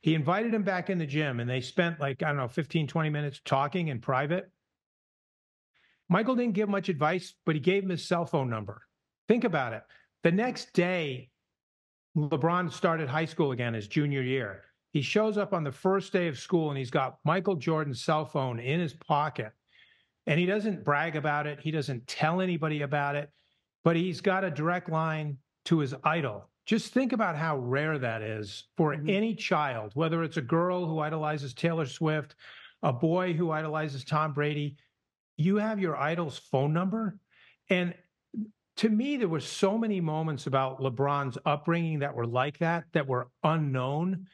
[0.00, 2.86] He invited him back in the gym, and they spent like I don't know 15,
[2.86, 4.50] 20 minutes talking in private.
[6.08, 8.82] Michael didn't give much advice, but he gave him his cell phone number.
[9.28, 9.82] Think about it.
[10.22, 11.30] The next day,
[12.16, 14.64] LeBron started high school again his junior year.
[14.92, 18.26] He shows up on the first day of school and he's got Michael Jordan's cell
[18.26, 19.52] phone in his pocket.
[20.26, 23.30] And he doesn't brag about it, he doesn't tell anybody about it,
[23.82, 26.48] but he's got a direct line to his idol.
[26.64, 29.08] Just think about how rare that is for mm-hmm.
[29.08, 32.34] any child, whether it's a girl who idolizes Taylor Swift,
[32.82, 34.76] a boy who idolizes Tom Brady.
[35.36, 37.18] You have your idol's phone number.
[37.68, 37.94] And
[38.76, 43.06] to me, there were so many moments about LeBron's upbringing that were like that, that
[43.06, 44.26] were unknown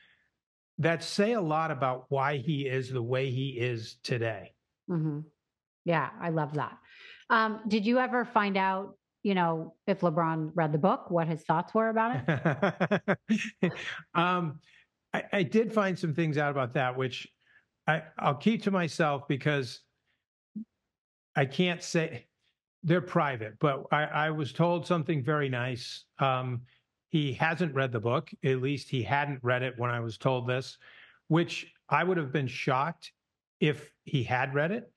[0.79, 4.53] that say a lot about why he is the way he is today.
[4.89, 5.21] Mm-hmm.
[5.85, 6.77] Yeah, I love that.
[7.31, 8.98] Um, did you ever find out,
[9.29, 13.73] you know, if LeBron read the book, what his thoughts were about it?
[14.15, 14.59] um,
[15.13, 17.29] I, I, did find some things out about that, which
[17.87, 19.81] I, I'll keep to myself because
[21.37, 22.27] I can't say
[22.83, 26.07] they're private, but I, I was told something very nice.
[26.19, 26.63] Um,
[27.11, 28.31] he hasn't read the book.
[28.43, 30.79] At least he hadn't read it when I was told this,
[31.27, 33.13] which I would have been shocked
[33.61, 34.91] if he had read it,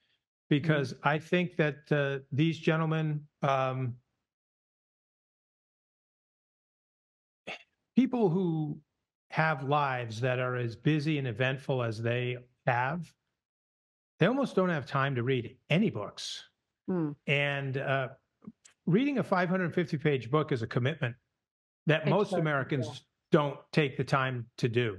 [0.50, 1.10] because mm-hmm.
[1.10, 3.96] I think that uh, these gentlemen, um,
[8.12, 8.78] people who
[9.30, 12.36] have lives that are as busy and eventful as they
[12.68, 13.10] have,
[14.20, 16.44] they almost don't have time to read any books.
[16.90, 17.16] Mm.
[17.28, 18.10] And uh,
[18.86, 21.16] reading a 550 page book is a commitment
[21.88, 23.00] that most Americans yeah.
[23.32, 24.98] don't take the time to do.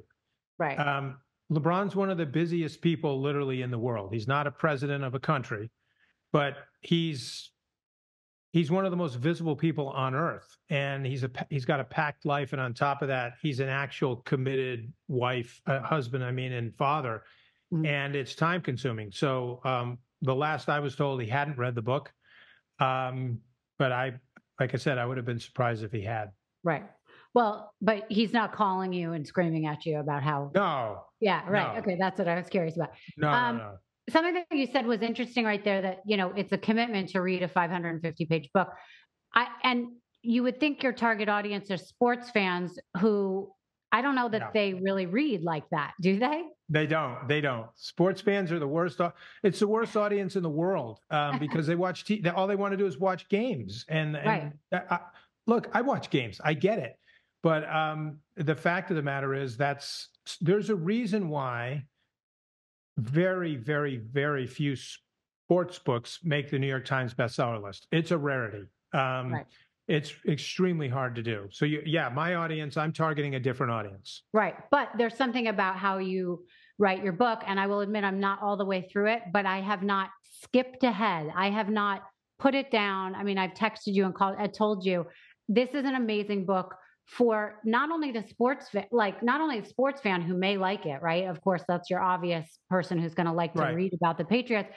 [0.58, 0.76] Right.
[0.76, 1.18] Um,
[1.52, 4.10] LeBron's one of the busiest people literally in the world.
[4.10, 5.70] He's not a president of a country,
[6.32, 7.51] but he's
[8.52, 11.84] he's one of the most visible people on earth and he's a he's got a
[11.84, 16.30] packed life and on top of that he's an actual committed wife uh, husband i
[16.30, 17.22] mean and father
[17.72, 17.84] mm-hmm.
[17.86, 21.82] and it's time consuming so um, the last i was told he hadn't read the
[21.82, 22.12] book
[22.78, 23.38] um,
[23.78, 24.12] but i
[24.60, 26.30] like i said i would have been surprised if he had
[26.64, 26.84] Right.
[27.34, 30.50] Well, but he's not calling you and screaming at you about how.
[30.54, 31.04] No.
[31.20, 31.42] Yeah.
[31.48, 31.74] Right.
[31.74, 31.80] No.
[31.80, 31.96] Okay.
[31.98, 32.90] That's what I was curious about.
[33.16, 33.76] No, um, no, no.
[34.10, 37.20] Something that you said was interesting right there that, you know, it's a commitment to
[37.20, 38.68] read a 550 page book.
[39.34, 39.86] I, and
[40.22, 43.50] you would think your target audience are sports fans who
[43.92, 44.48] I don't know that no.
[44.54, 46.44] they really read like that, do they?
[46.70, 47.28] They don't.
[47.28, 47.66] They don't.
[47.74, 48.98] Sports fans are the worst.
[49.42, 52.06] It's the worst audience in the world um, because they watch.
[52.06, 54.82] T- all they want to do is watch games, and, and right.
[54.90, 54.98] I,
[55.46, 56.40] look, I watch games.
[56.42, 56.96] I get it.
[57.42, 60.08] But um, the fact of the matter is that's
[60.40, 61.84] there's a reason why
[62.98, 67.86] very, very, very few sports books make the New York Times bestseller list.
[67.92, 68.68] It's a rarity.
[68.92, 69.46] Um, right.
[69.88, 71.48] It's extremely hard to do.
[71.50, 74.22] So, you, yeah, my audience, I'm targeting a different audience.
[74.32, 74.54] Right.
[74.70, 76.44] But there's something about how you
[76.78, 77.42] write your book.
[77.46, 80.10] And I will admit, I'm not all the way through it, but I have not
[80.42, 81.32] skipped ahead.
[81.34, 82.02] I have not
[82.38, 83.14] put it down.
[83.14, 85.06] I mean, I've texted you and called, I told you
[85.48, 86.74] this is an amazing book
[87.06, 90.86] for not only the sports fa- like not only the sports fan who may like
[90.86, 93.74] it right of course that's your obvious person who's going to like to Right.
[93.74, 94.74] read about the patriots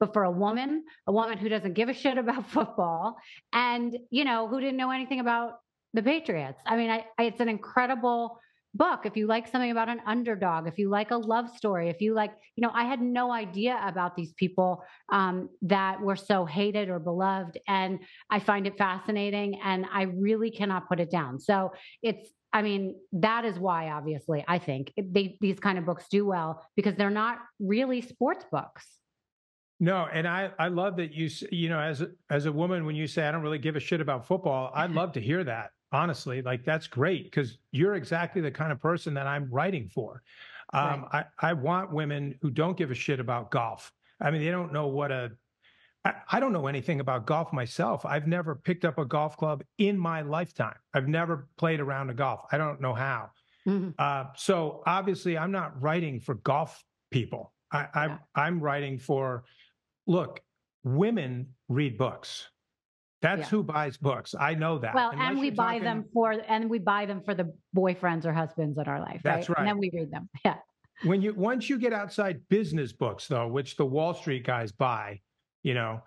[0.00, 3.16] but for a woman a woman who doesn't give a shit about football
[3.52, 5.58] and you know who didn't know anything about
[5.94, 8.40] the patriots i mean I, I it's an incredible
[8.76, 12.00] book if you like something about an underdog if you like a love story if
[12.00, 16.44] you like you know i had no idea about these people um, that were so
[16.44, 17.98] hated or beloved and
[18.30, 22.94] i find it fascinating and i really cannot put it down so it's i mean
[23.12, 27.10] that is why obviously i think they, these kind of books do well because they're
[27.10, 28.86] not really sports books
[29.78, 33.06] No, and I I love that you you know as as a woman when you
[33.06, 35.70] say I don't really give a shit about football, I'd love to hear that.
[35.92, 40.22] Honestly, like that's great because you're exactly the kind of person that I'm writing for.
[40.72, 43.92] Um, I I want women who don't give a shit about golf.
[44.20, 45.32] I mean, they don't know what a
[46.04, 48.04] I, I don't know anything about golf myself.
[48.04, 50.76] I've never picked up a golf club in my lifetime.
[50.94, 52.40] I've never played around a golf.
[52.52, 53.30] I don't know how.
[53.66, 53.94] Mhm.
[53.98, 57.52] Uh, so obviously, I'm not writing for golf people.
[57.72, 58.18] I, I'm Yeah.
[58.34, 59.44] I'm writing for.
[60.06, 60.40] Look,
[60.84, 62.48] women read books.
[63.22, 63.46] That's Yeah.
[63.48, 64.34] who buys books.
[64.38, 64.94] I know that.
[64.94, 68.24] well Unless and we buy talking- them for and we buy them for the boyfriends
[68.24, 69.58] or husbands in our life That's right.
[69.58, 70.56] and then we read them yeah
[71.04, 75.20] when you once you get outside business books though which the wall street guys buy
[75.62, 76.02] you know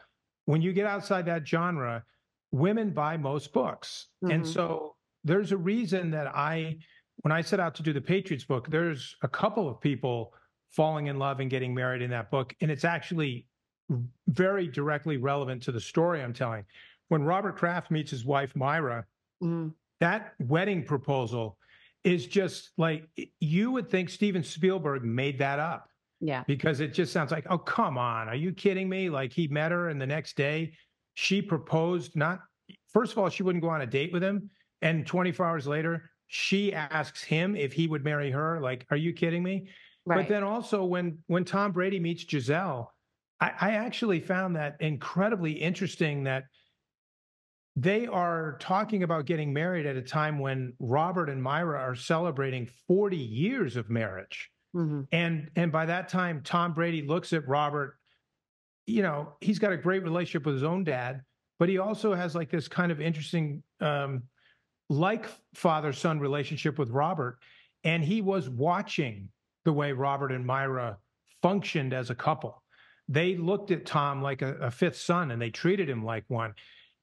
[0.45, 2.03] when you get outside that genre
[2.51, 4.47] women buy most books and Mhm.
[4.47, 6.77] so there's a reason that i
[7.17, 10.33] when i set out to do the patriots book there's a couple of people
[10.71, 13.45] falling in love and getting married in that book and it's actually
[14.27, 16.63] very directly relevant to the story i'm telling
[17.09, 19.05] when robert kraft meets his wife myra
[19.43, 19.73] Mhm.
[19.99, 21.57] that wedding proposal
[22.03, 23.05] is just like
[23.39, 25.89] you would think Steven Spielberg made that up
[26.21, 28.27] yeah because it just sounds like, oh, come on.
[28.27, 29.09] Are you kidding me?
[29.09, 30.73] Like he met her and the next day
[31.13, 32.39] she proposed, not,
[32.93, 34.49] first of all, she wouldn't go on a date with him.
[34.81, 38.59] And 24 hours later, she asks him if he would marry her.
[38.61, 39.69] Like, are you kidding me?
[40.05, 42.93] right But then also when when Tom Brady meets Gisele,
[43.39, 46.43] I, I actually found that incredibly interesting that
[47.75, 52.67] they are talking about getting married at a time when Robert and Myra are celebrating
[52.87, 54.49] 40 years of marriage.
[54.75, 55.07] Mhm.
[55.11, 57.97] And and by that time, Tom Brady looks at Robert,
[58.85, 61.23] you know, he's got a great relationship with his own dad,
[61.57, 64.23] but he also has like this kind of interesting um
[64.89, 67.39] like father-son relationship with Robert.
[67.83, 69.29] And he was watching
[69.63, 70.97] the way Robert and Myra
[71.41, 72.63] functioned as a couple.
[73.07, 76.53] They looked at Tom like a, a fifth son and they treated him like one.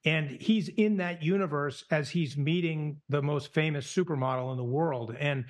[0.07, 5.13] And he's in that universe as he's meeting the most famous supermodel in the world.
[5.19, 5.43] And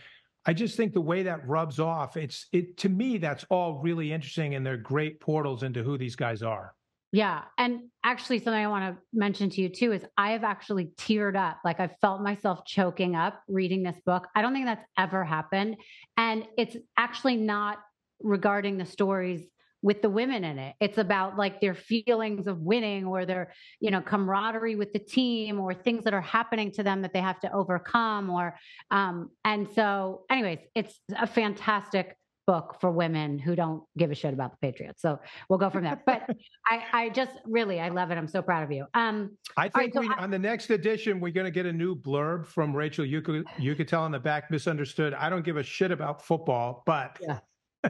[0.48, 4.12] I just think the way that rubs off, it's it to me, that's all really
[4.12, 6.74] interesting and they're great portals into who these guys are.
[7.12, 7.44] Yeah.
[7.60, 11.36] And actually, something I want to mention to you too is I have actually teared
[11.36, 11.60] up.
[11.64, 14.28] Like I felt myself choking up reading this book.
[14.36, 15.78] I don't think that's ever happened.
[16.18, 17.78] And it's actually not
[18.22, 19.46] regarding the stories
[19.82, 20.76] with the women in it.
[20.80, 25.60] It's about like their feelings of winning or their, you know, camaraderie with the team
[25.60, 28.56] or things that are happening to them that they have to overcome or
[28.92, 34.34] um and so anyways, it's a fantastic book for women who don't give a shit
[34.34, 35.02] about the Patriots.
[35.02, 36.02] So we'll go from there.
[36.06, 36.30] But
[36.66, 38.18] I, I just really, I love it.
[38.18, 38.86] I'm so proud of you.
[38.94, 41.66] Um, I right, think so we, I- on the next edition, we're going to get
[41.66, 45.14] a new blurb from Rachel You could you could tell on the back, misunderstood.
[45.14, 47.40] I don't give a shit about football, but Yeah.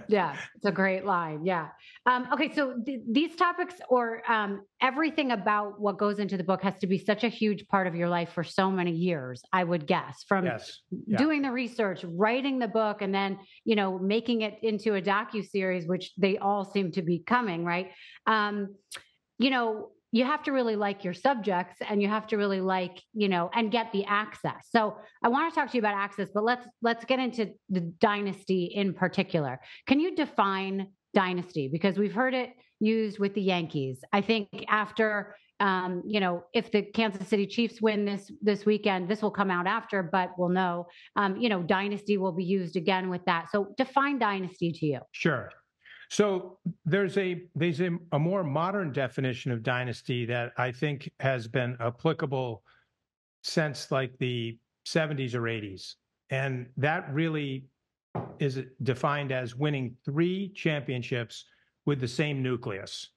[0.08, 1.45] Yeah, it's a great line.
[1.45, 1.69] Yeah.
[2.06, 6.63] Um, okay, so th- these topics or um, everything about what goes into the book
[6.63, 9.41] has to be such a huge part of your life for so many years.
[9.54, 10.82] I would guess from yes.
[11.06, 11.17] Yeah.
[11.17, 15.47] doing the research, writing the book, and then you know making it into a docu
[15.47, 17.63] series, which they all seem to be coming.
[17.63, 17.91] Right.
[18.26, 18.76] Um,
[19.39, 23.01] you know, you have to really like your subjects and you have to really like
[23.13, 24.67] you know and get the access.
[24.69, 27.81] So i want to talk to you about access but let's let's get into the
[27.81, 29.59] dynasty in particular.
[29.87, 31.67] Can you define dynasty?
[31.67, 34.03] Because we've heard it used with the yankees.
[34.13, 39.09] I think after um, you know if the kansas city chiefs win this this weekend
[39.09, 42.75] this will come out after but we'll know um, you know dynasty will be used
[42.75, 43.49] again with that.
[43.51, 44.99] So define dynasty to you.
[45.11, 45.49] Sure.
[46.09, 51.47] So there's a there's a, a more modern definition of dynasty that I think has
[51.47, 52.63] been applicable
[53.43, 55.95] since like the 70s or 80s.
[56.29, 57.67] And that really
[58.39, 61.45] is defined as winning three championships
[61.85, 63.10] with the same nucleus.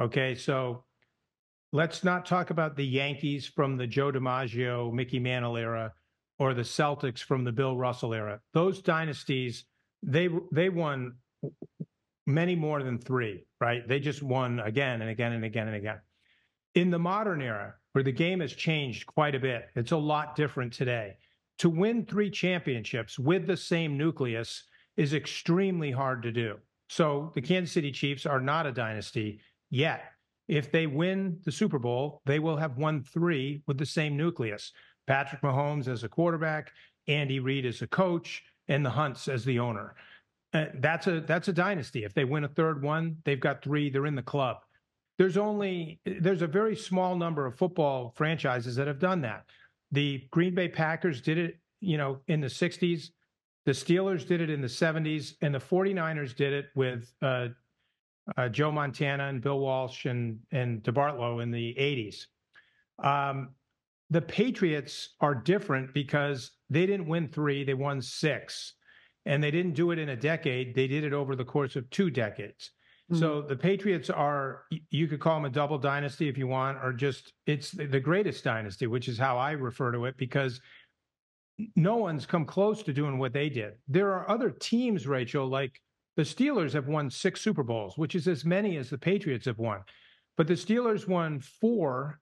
[0.00, 0.84] Okay, so
[1.72, 5.92] let's not talk about the Yankees from the Joe DiMaggio, Mickey Mantle era,
[6.38, 8.40] or the Celtics from the Bill Russell era.
[8.54, 9.64] Those dynasties,
[10.02, 11.14] they they won
[12.28, 13.88] many more than three, right?
[13.88, 15.98] They just won again and again and again and again.
[16.74, 20.36] In the modern era, where the game has changed quite a bit, it's a lot
[20.36, 21.16] different today.
[21.58, 24.64] to win three championships with the same nucleus
[24.96, 26.56] is extremely hard to do.
[26.88, 30.04] So the Kansas City Chiefs are not a dynasty yet.
[30.46, 34.72] If they win the Super Bowl, they will have won three with the same nucleus.
[35.06, 36.72] Patrick Mahomes as a quarterback,
[37.06, 39.94] Andy Reid as a coach, and the Hunts as the owner.
[40.54, 42.04] Uh, that's a that's a dynasty.
[42.04, 43.90] If they win a third one, they've got three.
[43.90, 44.58] They're in the club.
[45.18, 49.44] There's only there's a very small number of football franchises that have done that.
[49.90, 53.10] The Green Bay Packers did it, you know, in the 60s.
[53.66, 57.48] The Steelers did it in the 70s, and the 49ers did it with uh,
[58.36, 62.26] uh, Joe Montana and Bill Walsh and and DeBartolo in the 80s.
[63.04, 63.50] Um,
[64.10, 68.74] the Patriots are different because they didn't win three; they won six,
[69.28, 70.74] and they didn't do it in a decade.
[70.74, 72.70] They did it over the course of two decades.
[73.12, 73.20] Mm-hmm.
[73.20, 76.94] So the Patriots are you could call them a double dynasty if you want, or
[76.94, 80.60] just it's the greatest dynasty, which is how I refer to it because
[81.76, 83.74] no one's come close to doing what they did.
[83.86, 85.78] There are other teams, Rachel, like
[86.16, 89.58] the Steelers have won six Super Bowls, which is as many as the Patriots have
[89.58, 89.80] won.
[90.38, 92.20] But the Steelers won four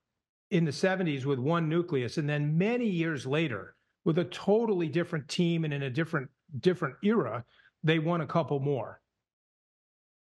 [0.51, 2.19] in the 70s with one nucleus.
[2.19, 6.31] And then many years later, with a totally different team and in a different
[6.61, 7.45] different era,
[7.83, 9.01] they won a couple more.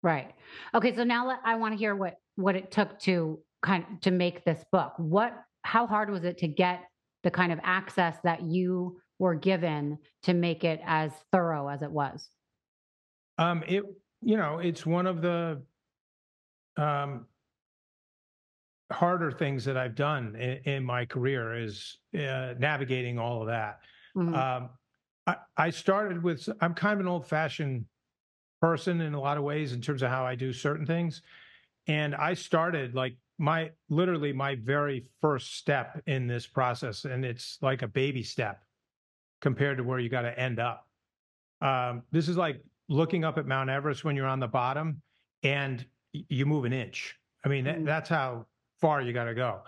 [0.04, 0.34] Right.
[0.74, 0.96] Okay.
[0.96, 4.12] So now let, I want to hear what what it took to kind of, to
[4.12, 4.94] make this book.
[4.98, 6.82] What how hard was it to get
[7.24, 11.92] the kind of access that you were given to make it as thorough as it
[11.92, 12.30] was?
[13.38, 13.84] Um, it
[14.22, 15.64] you know it's one of the
[16.78, 17.26] um,
[18.92, 23.80] harder things that I've done in, in my career is uh, navigating all of that.
[24.16, 24.36] Mm-hmm.
[24.36, 24.70] Um,
[25.28, 27.86] I, I started with I'm kind of an old fashioned
[28.62, 31.22] person in a lot of ways in terms of how I do certain things,
[31.88, 37.58] and I started like my literally my very first step in this process, and it's
[37.62, 38.62] like a baby step
[39.42, 40.88] compared to where you got to end up.
[41.62, 45.02] Um, this is like looking up at Mount Everest when you're on the bottom
[45.44, 47.16] and you move an inch.
[47.44, 47.86] I mean, mm-hmm.
[47.86, 48.46] that's how
[48.80, 49.62] far you got to go.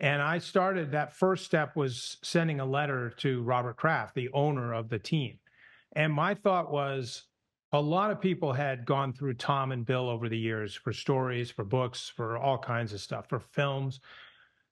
[0.00, 4.72] And I started that first step was sending a letter to Robert Kraft, the owner
[4.72, 5.38] of the team.
[5.94, 7.24] And my thought was
[7.72, 11.50] a lot of people had gone through Tom and Bill over the years for stories,
[11.50, 14.00] for books, for all kinds of stuff, for films.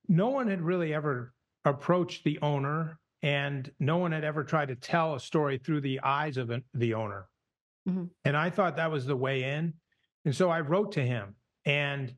[0.08, 4.76] No one had really ever approached the owner, and no one had ever tried to
[4.76, 7.26] tell a story through the eyes of the owner.
[7.86, 8.04] Mm-hmm.
[8.24, 9.74] And I thought that was the way in.
[10.24, 11.34] And so I wrote to him.
[11.64, 12.14] And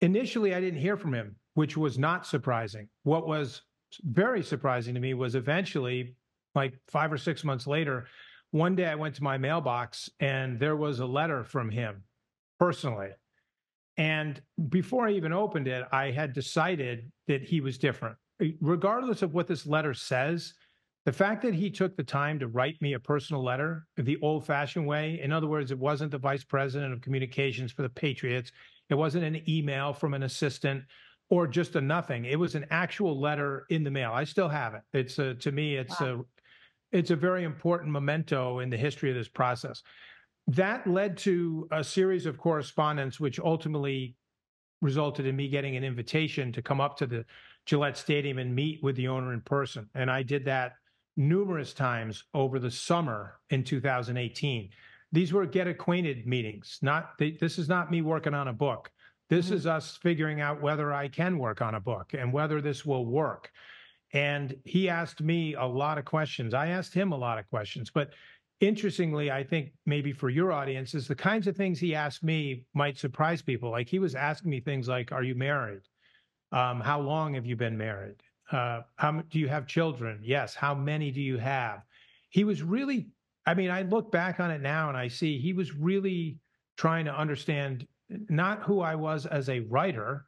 [0.00, 2.88] initially, I didn't hear from him, which was not surprising.
[3.02, 3.62] What was
[4.02, 6.14] very surprising to me was eventually,
[6.54, 8.06] like five or six months later,
[8.52, 12.02] one day I went to my mailbox and there was a letter from him
[12.58, 13.10] personally.
[13.96, 18.16] And before I even opened it, I had decided that he was different.
[18.60, 20.54] Regardless of what this letter says,
[21.04, 24.46] the fact that he took the time to write me a personal letter the old
[24.46, 28.52] fashioned way, in other words, it wasn't the vice president of communications for the Patriots,
[28.88, 30.82] it wasn't an email from an assistant
[31.30, 32.24] or just a nothing.
[32.24, 34.12] It was an actual letter in the mail.
[34.12, 34.82] I still have it.
[34.92, 36.24] It's a, to me, it's wow.
[36.92, 39.82] a, it's a very important memento in the history of this process.
[40.48, 44.16] That led to a series of correspondence, which ultimately
[44.82, 47.24] resulted in me getting an invitation to come up to the
[47.66, 49.88] Gillette Stadium and meet with the owner in person.
[49.94, 50.72] And I did that
[51.16, 54.70] numerous times over the summer in 2018.
[55.12, 56.78] These were get acquainted meetings.
[56.82, 58.90] Not this is not me working on a book.
[59.30, 59.54] This mm-hmm.
[59.54, 63.06] is us figuring out whether I can work on a book and whether this will
[63.06, 63.50] work.
[64.12, 66.52] And he asked me a lot of questions.
[66.52, 67.90] I asked him a lot of questions.
[67.90, 68.10] But
[68.58, 72.64] interestingly, I think maybe for your audience, is the kinds of things he asked me
[72.74, 73.70] might surprise people.
[73.70, 75.82] Like he was asking me things like, Are you married?
[76.52, 78.16] Um, how long have you been married?
[78.50, 80.20] Uh, how do you have children?
[80.24, 80.56] Yes.
[80.56, 81.84] How many do you have?
[82.30, 83.06] He was really,
[83.46, 86.38] I mean, I look back on it now and I see he was really
[86.76, 87.86] trying to understand
[88.28, 90.26] not who I was as a writer.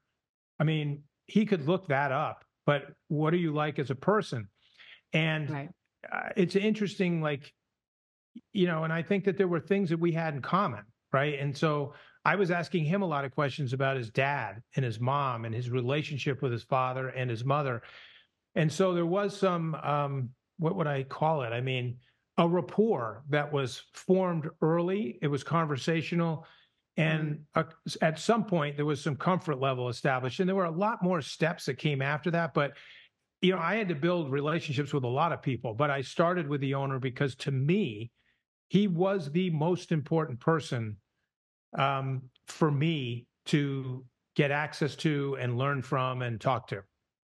[0.58, 4.48] I mean, he could look that up, but what are you like as a person?
[5.12, 5.68] And right.
[6.10, 7.52] uh, it's interesting, like,
[8.52, 11.38] you know, and I think that there were things that we had in common, right?
[11.38, 15.00] And so I was asking him a lot of questions about his dad and his
[15.00, 17.82] mom and his relationship with his father and his mother.
[18.54, 21.52] And so there was some, um, what would I call it?
[21.52, 21.96] I mean,
[22.38, 25.18] a rapport that was formed early.
[25.20, 26.46] It was conversational.
[26.96, 27.64] And uh,
[28.02, 30.40] at some point, there was some comfort level established.
[30.40, 32.52] And there were a lot more steps that came after that.
[32.52, 32.76] But,
[33.40, 35.74] you know, I had to build relationships with a lot of people.
[35.74, 38.10] But I started with the owner because to me,
[38.68, 40.96] he was the most important person
[41.78, 44.04] um, for me to
[44.36, 46.82] get access to and learn from and talk to.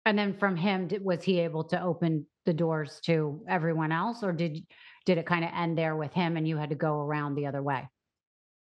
[0.04, 4.32] And then from him, was he able to open the doors to everyone else, or
[4.32, 4.64] did
[5.04, 7.46] did it kind of end there with him and you had to go around the
[7.46, 7.88] other way?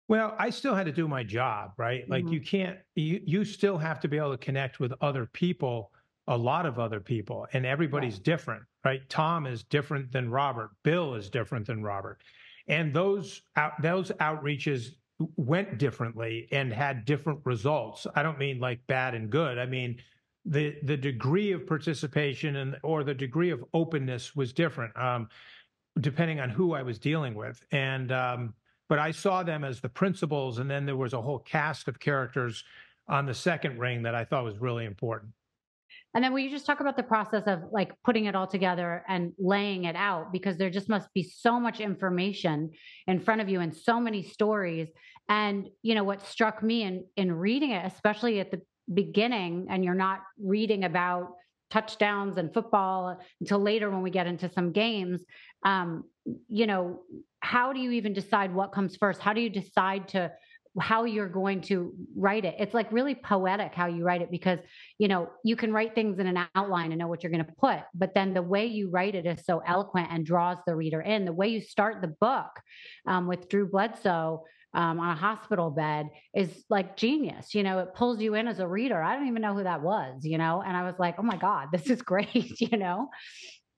[0.09, 2.09] Well, I still had to do my job, right?
[2.09, 2.33] Like Mhm.
[2.33, 5.93] you can't you you still have to be able to connect with other people,
[6.27, 9.07] a lot of other people, and everybody's different, right?
[9.11, 10.71] Tom is different than Robert.
[10.83, 12.23] Bill is different than Robert.
[12.69, 14.93] And those out, those outreaches
[15.37, 18.07] went differently and had different results.
[18.15, 19.59] I don't mean like bad and good.
[19.59, 20.01] I mean
[20.47, 25.29] the the degree of participation and or the degree of openness was different um,
[26.01, 27.63] depending on who I was dealing with.
[27.73, 28.55] And um,
[28.89, 32.01] but I saw them as the principals, and then there was a whole cast of
[32.01, 32.65] characters
[33.09, 35.33] on the second ring that I thought was really important.
[36.15, 39.05] And then will you just talk about the process of like putting it all together
[39.09, 40.33] and laying it out?
[40.33, 42.71] Because there just must be so much information
[43.07, 44.89] in front of you and so many stories.
[45.29, 48.63] And you know what struck me in in reading it, especially at the
[48.93, 51.35] beginning, and you're not reading about
[51.71, 55.25] touchdowns and football until later when we get into some games.
[55.65, 56.05] Um,
[56.49, 57.01] you know,
[57.41, 59.21] how do you even decide what comes first?
[59.21, 60.33] How do you decide to
[60.81, 62.55] how you're going to write it.
[62.59, 64.59] It's like really poetic how you write it because,
[64.99, 67.53] you know, you can write things in an outline and know what you're going to
[67.59, 71.01] put, but then the way you write it is so eloquent and draws the reader
[71.01, 71.25] in.
[71.25, 72.51] The way you start the book
[73.07, 74.45] um, with Drew Bledsoe
[74.75, 77.55] um, on a hospital bed is like genius.
[77.55, 79.03] You know, it pulls you in as a reader.
[79.03, 81.37] I don't even know who that was, you know, and I was like, oh my
[81.37, 83.09] God, this is great, you know?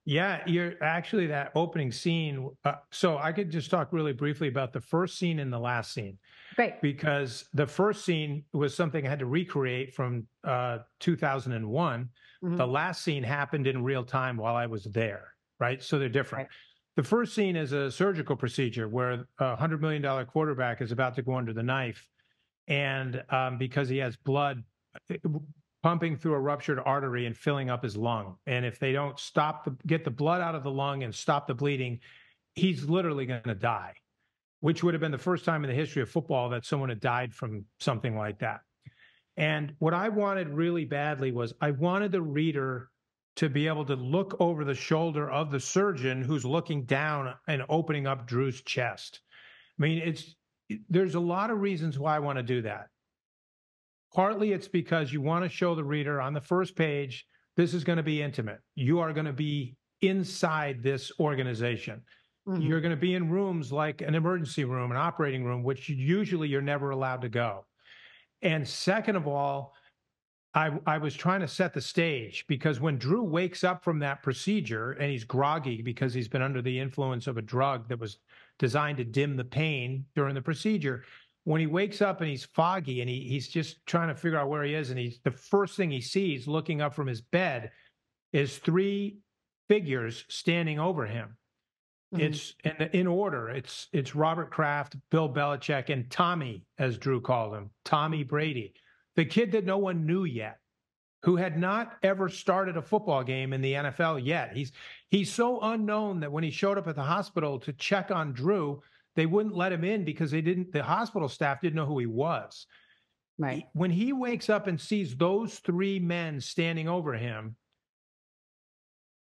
[0.03, 2.49] Yeah, you're actually that opening scene.
[2.65, 5.93] Uh, so I could just talk really briefly about the first scene and the last
[5.93, 6.17] scene.
[6.55, 6.81] Great.
[6.81, 12.09] Because the first scene was something I had to recreate from uh, 2001.
[12.43, 12.57] Mhm.
[12.57, 15.81] The last scene happened in real time while I was there, right?
[15.81, 16.49] So they're different.
[16.49, 16.57] Right.
[16.97, 21.21] The first scene is a surgical procedure where a $100 million quarterback is about to
[21.21, 22.07] go under the knife.
[22.67, 24.63] And um, because he has blood
[25.09, 25.29] uh,
[25.83, 28.35] pumping through a ruptured artery and filling up his lung.
[28.45, 31.47] And if they don't stop the get the blood out of the lung and stop
[31.47, 31.99] the bleeding,
[32.55, 33.93] he's literally going to die,
[34.59, 36.99] which would have been the first time in the history of football that someone had
[36.99, 38.61] died from something like that.
[39.37, 42.90] And what I wanted really badly was I wanted the reader
[43.37, 47.63] to be able to look over the shoulder of the surgeon who's looking down and
[47.69, 49.21] opening up Drew's chest.
[49.79, 50.35] I mean, it's
[50.89, 52.87] there's a lot of reasons why I want to do that.
[54.13, 57.25] Partly it's because you want to show the reader on the first page,
[57.55, 58.59] this is going to be intimate.
[58.75, 62.01] You are going to be inside this organization.
[62.47, 62.67] Mhm.
[62.67, 66.47] You're going to be in rooms like an emergency room, an operating room, which usually
[66.47, 67.65] you're never allowed to go.
[68.41, 69.75] And second of all,
[70.53, 74.21] I, I was trying to set the stage because when Drew wakes up from that
[74.21, 78.17] procedure and he's groggy because he's been under the influence of a drug that was
[78.59, 81.05] designed to dim the pain during the procedure,
[81.45, 84.49] when he wakes up and he's foggy and he, he's just trying to figure out
[84.49, 87.71] where he is, and he's the first thing he sees looking up from his bed
[88.33, 89.19] is three
[89.69, 91.37] figures standing over him.
[92.13, 92.19] Mhm.
[92.19, 93.49] It's in, in order.
[93.49, 98.73] It's it's Robert Kraft, Bill Belichick, and Tommy, as Drew called him, Tommy Brady,
[99.15, 100.59] the kid that no one knew yet,
[101.23, 104.55] who had not ever started a football game in the NFL yet.
[104.55, 104.71] He's
[105.09, 108.81] he's so unknown that when he showed up at the hospital to check on Drew,
[109.15, 110.71] they wouldn't let him in because they didn't.
[110.71, 112.65] The hospital staff didn't know who he was.
[113.37, 113.65] right.
[113.73, 117.55] When he wakes up and sees those three men standing over him,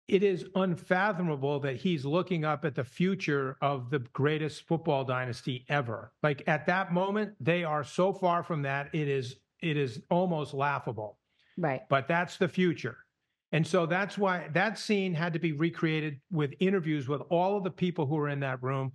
[0.08, 5.66] it is unfathomable that he's looking up at the future of the greatest football dynasty
[5.70, 6.12] ever.
[6.24, 8.90] Like at that moment, they are so far from that.
[8.94, 11.18] It is it is almost laughable.
[11.58, 11.82] Right.
[11.90, 12.98] But that's the future.
[13.52, 17.64] And so that's why that scene had to be recreated with interviews with all of
[17.64, 18.92] the people who were in that room.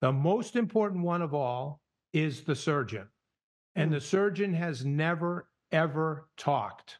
[0.00, 1.80] The most important one of all
[2.12, 3.06] is the surgeon.
[3.74, 3.94] And Mm.
[3.94, 6.98] the surgeon has never, ever talked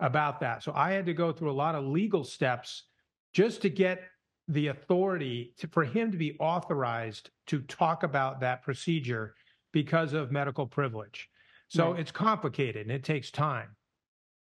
[0.00, 0.62] about that.
[0.62, 2.84] So I had to go through a lot of legal steps
[3.32, 4.02] just to get
[4.48, 9.36] the authority to, for him to be authorized to talk about that procedure
[9.72, 11.28] because of medical privilege.
[11.70, 12.00] So Right.
[12.00, 13.76] it's complicated and it takes time.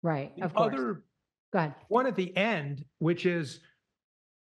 [0.02, 0.36] Right.
[0.36, 0.74] The Of course.
[0.76, 1.06] other
[1.54, 1.76] Go ahead.
[1.88, 3.62] one at the end, which is,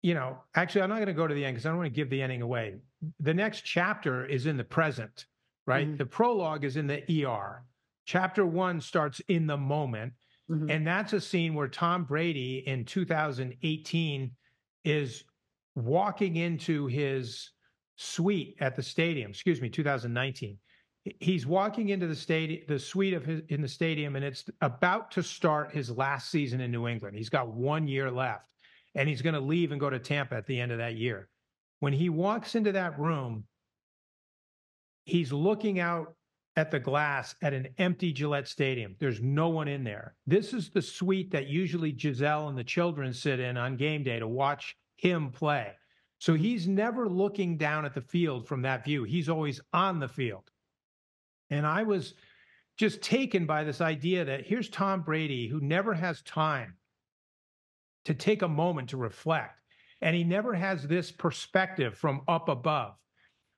[0.01, 1.87] you know, actually, I'm not going to go to the end because I don't want
[1.93, 2.79] to give the ending away.
[3.19, 5.27] The next chapter is in the present,
[5.67, 5.87] right?
[5.87, 5.97] Mhm.
[5.97, 7.65] The prologue is in the ER.
[8.05, 10.13] Chapter one starts in the moment.
[10.49, 10.69] Mhm.
[10.69, 14.35] And that's a scene where Tom Brady in 2018
[14.83, 15.25] is
[15.75, 17.51] walking into his
[17.95, 20.59] suite at the stadium, excuse me, 2019.
[21.19, 25.11] He's walking into the stadium, the suite of his in the stadium, and it's about
[25.11, 27.17] to start his last season in New England.
[27.17, 28.47] He's got one year left,
[28.95, 31.27] and he's going to leave and go to Tampa at the end of that year.
[31.81, 33.43] When he walks into that room,
[35.03, 36.15] he's looking out
[36.55, 38.95] at the glass at an empty Gillette Stadium.
[38.99, 40.15] There's no one in there.
[40.25, 44.19] This is the suite that usually Gisele and the children sit in on game day
[44.19, 45.73] to watch him play.
[46.19, 49.03] So he's never looking down at the field from that view.
[49.03, 50.49] He's always on the field.
[51.53, 52.15] And I was
[52.77, 56.77] just taken by this idea that here's Tom Brady who never has time
[58.05, 59.59] to take a moment to reflect.
[60.01, 62.95] And he never has this perspective from up above.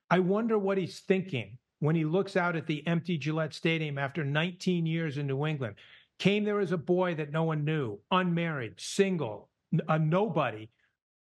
[0.10, 4.24] I wonder what he's thinking when he looks out at the empty Gillette Stadium after
[4.26, 5.76] 19 years in New England.
[6.20, 9.50] Came there as a boy that no one knew, unmarried, single,
[9.88, 10.70] a nobody,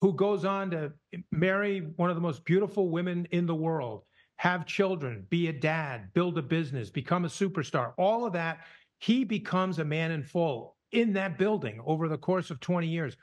[0.00, 0.92] who goes on to
[1.30, 4.02] marry one of the most beautiful women in the world,
[4.36, 7.92] have children, be a dad, build a business, become a superstar.
[7.96, 8.60] All of that,
[8.98, 13.16] he becomes a man in full in that building over the course of 20 years.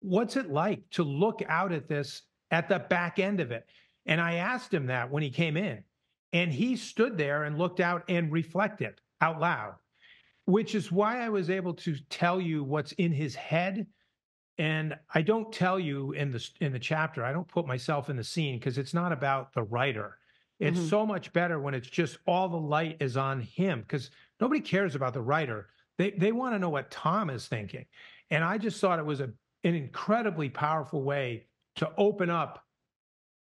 [0.00, 3.66] What's it like to look out at this at the back end of it?
[4.06, 5.84] And I asked him that when he came in.
[6.32, 9.74] And he stood there and looked out and reflected out loud,
[10.44, 13.86] which is why I was able to tell you what's in his head.
[14.56, 17.24] And I don't tell you in the in the chapter.
[17.24, 20.18] I don't put myself in the scene because it's not about the writer.
[20.60, 20.88] It's mm-hmm.
[20.88, 24.94] so much better when it's just all the light is on him because nobody cares
[24.94, 25.68] about the writer.
[25.98, 27.86] They they want to know what Tom is thinking.
[28.30, 29.30] And I just thought it was a
[29.64, 31.46] an incredibly powerful way
[31.76, 32.64] to open up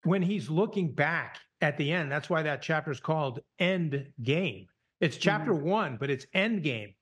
[0.04, 2.12] when he's looking back at the end.
[2.12, 4.68] That's why that chapter is called End Game.
[5.02, 5.70] It's chapter mm-hmm.
[5.70, 6.94] one, but it's End Game.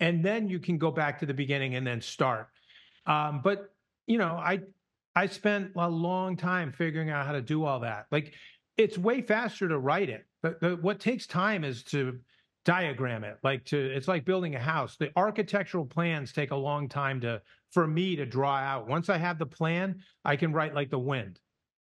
[0.00, 2.48] And then you can go back to the beginning and then start.
[3.06, 3.72] Um, but
[4.06, 4.60] you know, I
[5.16, 8.06] I spent a long time figuring out how to do all that.
[8.10, 8.34] Like
[8.76, 10.26] it's way faster to write it.
[10.42, 12.18] But what takes time is to
[12.64, 13.38] diagram it.
[13.42, 14.96] Like to it's like building a house.
[14.96, 18.88] The architectural plans take a long time to for me to draw out.
[18.88, 21.38] Once I have the plan, I can write like the wind.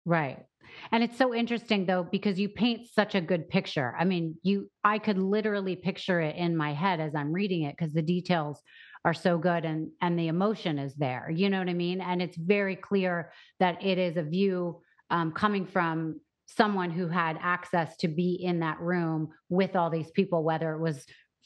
[0.05, 0.45] Right.
[0.93, 3.95] And it's so interesting though because you paint such a good picture.
[3.99, 7.77] I mean, you I could literally picture it in my head as I'm reading it
[7.77, 8.61] because the details
[9.05, 11.31] are so good and and the emotion is there.
[11.35, 12.01] You know what I mean?
[12.01, 17.39] And it's very clear that it is a view um, coming from someone who had
[17.41, 21.05] access to be in that room with all these people, whether it was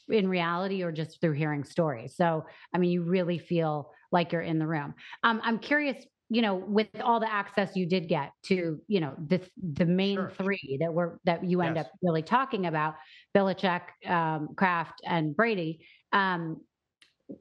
[0.09, 2.15] in reality or just through hearing stories.
[2.15, 4.93] So, I mean, you really feel like you're in the room.
[5.23, 9.13] Um, I'm curious you know, with all the access you did get to, you know,
[9.27, 10.31] the the main sure.
[10.37, 11.87] three that were that you end yes.
[11.87, 12.95] up really talking about,
[13.35, 15.85] Belichick, um, Kraft, and Brady.
[16.13, 16.61] Um,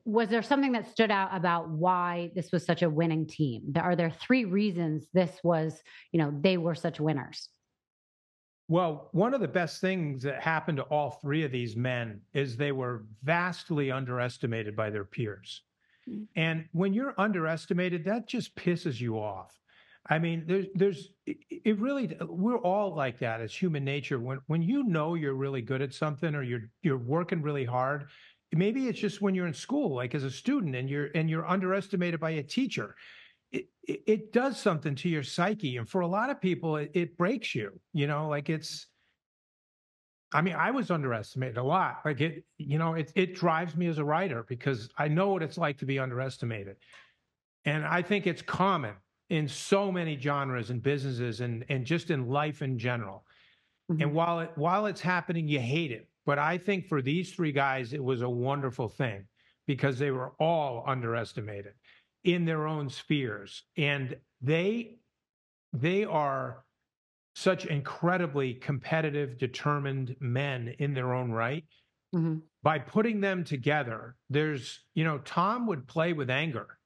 [0.04, 3.72] was there something that stood out about why this was such a winning team?
[3.76, 5.82] Are there three reasons this was,
[6.12, 7.48] you know, they were such winners?
[8.68, 12.56] Well, one of the best things that happened to all three of these men is
[12.56, 15.62] they were vastly underestimated by their peers.
[16.08, 16.26] Mm.
[16.36, 19.58] And when you're underestimated, that just pisses you off.
[20.08, 24.18] I mean, there's, there's, it really, we're all like that as human nature.
[24.18, 28.06] When, when you know you're really good at something or you're, you're working really hard,
[28.52, 31.46] maybe it's just when you're in school, like as a student, and you're, and you're
[31.46, 32.96] underestimated by a teacher.
[33.52, 36.90] It, it, it does something to your psyche, and for a lot of people, it,
[36.94, 37.78] it breaks you.
[37.92, 38.86] You know, like it's,
[40.32, 41.98] I mean, I was underestimated a lot.
[42.04, 45.42] Like it, you know, it it drives me as a writer because I know what
[45.42, 46.76] it's like to be underestimated.
[47.64, 48.94] And I think it's common
[49.28, 53.24] in so many genres and businesses and and just in life in general.
[53.90, 54.02] Mm-hmm.
[54.02, 56.08] And while it while it's happening, you hate it.
[56.30, 59.24] But I think for these three guys, it was a wonderful thing
[59.66, 61.72] because they were all underestimated
[62.22, 63.64] in their own spheres.
[63.76, 65.00] And they
[65.72, 66.62] they are
[67.34, 71.64] such incredibly competitive, determined men in their own right.
[72.14, 72.36] Mm-hmm.
[72.62, 76.78] By putting them together, there's, you know, Tom would play with anger.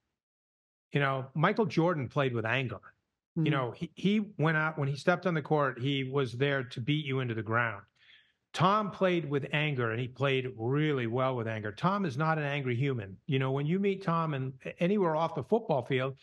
[0.92, 2.80] You know, Michael Jordan played with anger.
[3.36, 3.44] Mm-hmm.
[3.44, 6.64] You know, he, he went out when he stepped on the court, he was there
[6.64, 7.82] to beat you into the ground.
[8.54, 11.72] Tom played with anger and he played really well with anger.
[11.72, 13.16] Tom is not an angry human.
[13.26, 16.16] You know, when you meet Tom and anywhere off the football field,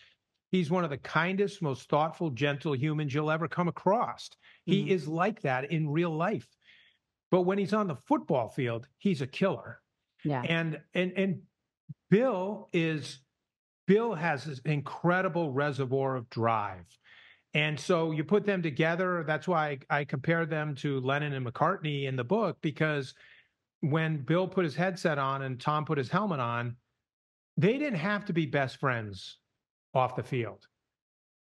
[0.51, 4.29] He's one of the kindest, most thoughtful, gentle humans you'll ever come across.
[4.65, 4.91] He mm-hmm.
[4.91, 6.47] is like that in real life.
[7.31, 9.79] But when he's on the football field, he's a killer.
[10.25, 10.41] Yeah.
[10.41, 11.41] And and and
[12.09, 13.19] Bill is
[13.87, 16.85] Bill has this incredible reservoir of drive.
[17.53, 19.23] And so you put them together.
[19.27, 23.13] That's why I, I compare them to Lennon and McCartney in the book, because
[23.81, 26.77] when Bill put his headset on and Tom put his helmet on,
[27.57, 29.37] they didn't have to be best friends
[29.93, 30.67] off the field.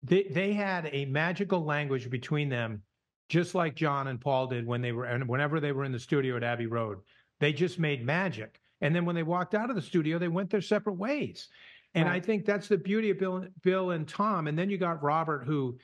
[0.01, 2.81] They they had a magical language between them,
[3.27, 5.99] just like John and Paul did when they were and whenever they were in the
[5.99, 6.99] studio at Abbey Road.
[7.39, 8.59] They just made magic.
[8.81, 11.49] And then when they walked out of the studio, they went their separate ways.
[11.95, 12.15] And right.
[12.15, 14.47] I think that's the beauty of Bill, Bill and Tom.
[14.47, 15.77] And then you got Robert, who,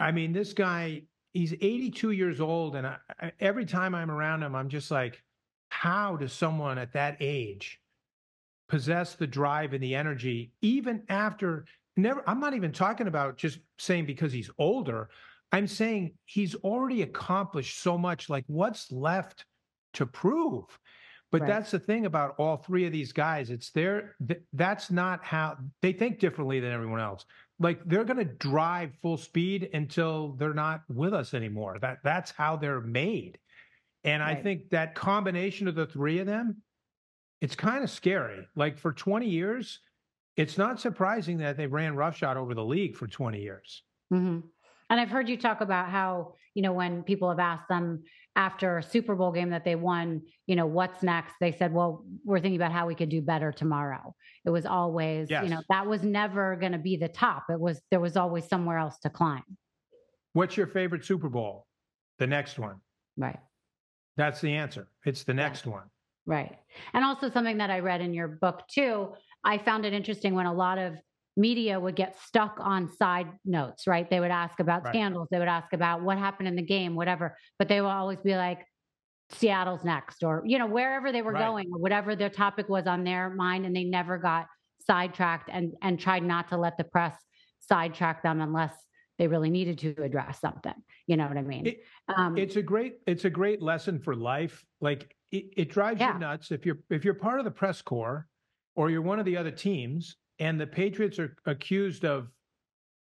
[0.00, 2.96] I mean, this guy, he's 82 years old, and I,
[3.38, 5.22] every time I'm around him, I'm just like,
[5.68, 7.80] how does someone at that age
[8.68, 12.22] possess the drive and the energy, even after never?
[12.26, 15.10] I'm not even talking about just saying because he's older.
[15.52, 18.30] I'm saying he's already accomplished so much.
[18.30, 19.44] Like, what's left
[19.94, 20.64] to prove?
[21.32, 21.48] But right.
[21.48, 23.50] that's the thing about all three of these guys.
[23.50, 27.24] It's their, th- that's not how they think differently than everyone else.
[27.60, 31.78] Like they're going to drive full speed until they're not with us anymore.
[31.80, 33.38] That that's how they're made.
[34.02, 34.38] And right.
[34.38, 36.62] I think that combination of the three of them,
[37.42, 38.48] it's kind of scary.
[38.56, 39.80] Like for 20 years,
[40.36, 43.82] it's not surprising that they ran roughshod over the league for 20 years.
[44.12, 44.40] Mm-hmm.
[44.90, 48.02] And I've heard you talk about how, you know, when people have asked them
[48.36, 51.34] after a Super Bowl game that they won, you know, what's next?
[51.40, 54.14] They said, well, we're thinking about how we could do better tomorrow.
[54.44, 55.44] It was always, yes.
[55.44, 57.44] you know, that was never going to be the top.
[57.50, 59.44] It was, there was always somewhere else to climb.
[60.32, 61.66] What's your favorite Super Bowl?
[62.18, 62.76] The next one.
[63.16, 63.38] Right.
[64.16, 64.88] That's the answer.
[65.04, 65.72] It's the next yeah.
[65.72, 65.84] one.
[66.26, 66.56] Right.
[66.92, 70.46] And also something that I read in your book too, I found it interesting when
[70.46, 70.94] a lot of
[71.36, 74.08] media would get stuck on side notes, right?
[74.08, 74.92] They would ask about right.
[74.92, 78.20] scandals, they would ask about what happened in the game, whatever, but they will always
[78.20, 78.66] be like,
[79.32, 81.46] Seattle's next, or, you know, wherever they were right.
[81.46, 84.46] going, or whatever their topic was on their mind, and they never got
[84.86, 87.16] sidetracked and and tried not to let the press
[87.60, 88.74] sidetrack them unless
[89.18, 90.74] they really needed to address something.
[91.06, 91.66] You know what I mean?
[91.66, 94.64] It, um, it's a great it's a great lesson for life.
[94.80, 96.14] Like it, it drives yeah.
[96.14, 98.26] you nuts if you're if you're part of the press corps
[98.74, 102.28] or you're one of the other teams and the Patriots are accused of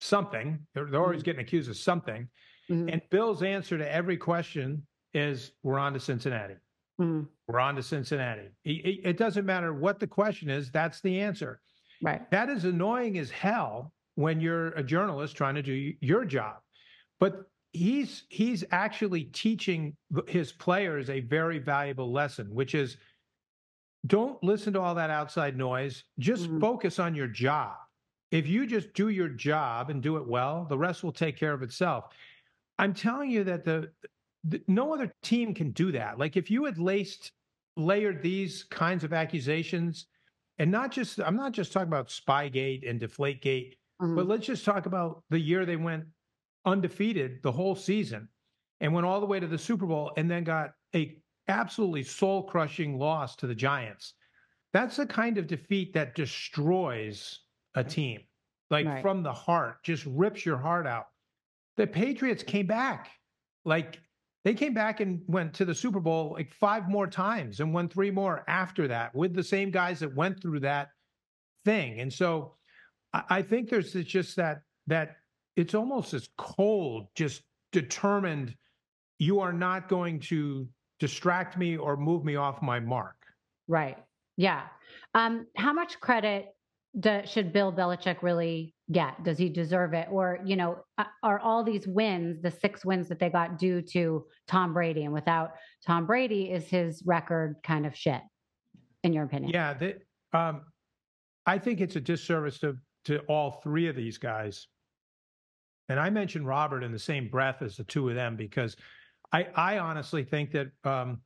[0.01, 0.59] something.
[0.73, 1.25] They're, they're always mm-hmm.
[1.25, 2.27] getting accused of something.
[2.69, 2.89] Mm-hmm.
[2.89, 6.55] And Bill's answer to every question is, "We're on to Cincinnati.
[6.99, 7.27] Mm-hmm.
[7.47, 11.61] We're on to Cincinnati." It, it doesn't matter what the question is; that's the answer.
[12.01, 12.29] Right.
[12.31, 16.57] That is annoying as hell when you're a journalist trying to do your job.
[17.19, 19.95] But he's he's actually teaching
[20.27, 22.97] his players a very valuable lesson, which is
[24.07, 26.03] don't listen to all that outside noise.
[26.19, 26.59] Just mm-hmm.
[26.59, 27.75] focus on your job.
[28.31, 31.53] If you just do your job and do it well, the rest will take care
[31.53, 32.05] of itself.
[32.77, 33.91] I'm telling you that the,
[34.43, 36.17] the no other team can do that.
[36.17, 37.31] Like if you had laced
[37.75, 40.07] layered these kinds of accusations
[40.57, 44.15] and not just I'm not just talking about Spygate and Deflategate, mm-hmm.
[44.15, 46.05] but let's just talk about the year they went
[46.65, 48.27] undefeated the whole season
[48.81, 51.17] and went all the way to the Super Bowl and then got a
[51.49, 54.13] absolutely soul crushing loss to the Giants.
[54.71, 57.39] That's the kind of defeat that destroys
[57.75, 58.21] a team,
[58.69, 59.01] like right.
[59.01, 61.07] from the heart, just rips your heart out.
[61.77, 63.09] The Patriots came back.
[63.65, 63.99] Like
[64.45, 67.89] they came back and went to the Super Bowl like five more times and won
[67.89, 70.89] three more after that with the same guys that went through that
[71.65, 71.99] thing.
[71.99, 72.53] And so
[73.13, 75.17] I, I think there's just that that
[75.55, 77.41] it's almost as cold, just
[77.71, 78.55] determined
[79.19, 80.67] you are not going to
[80.99, 83.15] distract me or move me off my mark.
[83.67, 83.97] Right.
[84.37, 84.63] Yeah.
[85.13, 86.47] Um, how much credit
[86.99, 89.23] do, should Bill Belichick really get?
[89.23, 90.07] Does he deserve it?
[90.11, 90.83] Or, you know,
[91.23, 95.05] are all these wins, the six wins that they got due to Tom Brady?
[95.05, 95.51] And without
[95.85, 98.21] Tom Brady, is his record kind of shit,
[99.03, 99.51] in your opinion?
[99.53, 99.73] Yeah.
[99.73, 99.95] The,
[100.33, 100.61] um,
[101.45, 104.67] I think it's a disservice to, to all three of these guys.
[105.89, 108.75] And I mentioned Robert in the same breath as the two of them because
[109.31, 111.21] I, I honestly think that um,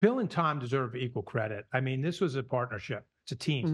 [0.00, 1.64] Bill and Tom deserve equal credit.
[1.72, 3.66] I mean, this was a partnership, it's a team.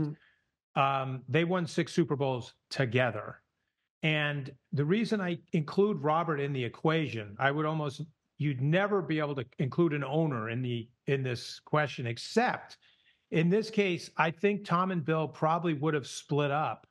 [0.77, 0.81] Mm-hmm.
[0.81, 3.43] Um, they won six Super Bowls together.
[4.03, 8.03] And the reason I include Robert in the equation, I would almost
[8.39, 12.79] you'd never be able to include an owner in the in this question, except
[13.31, 16.87] in this case, I think Tom and Bill probably would have split up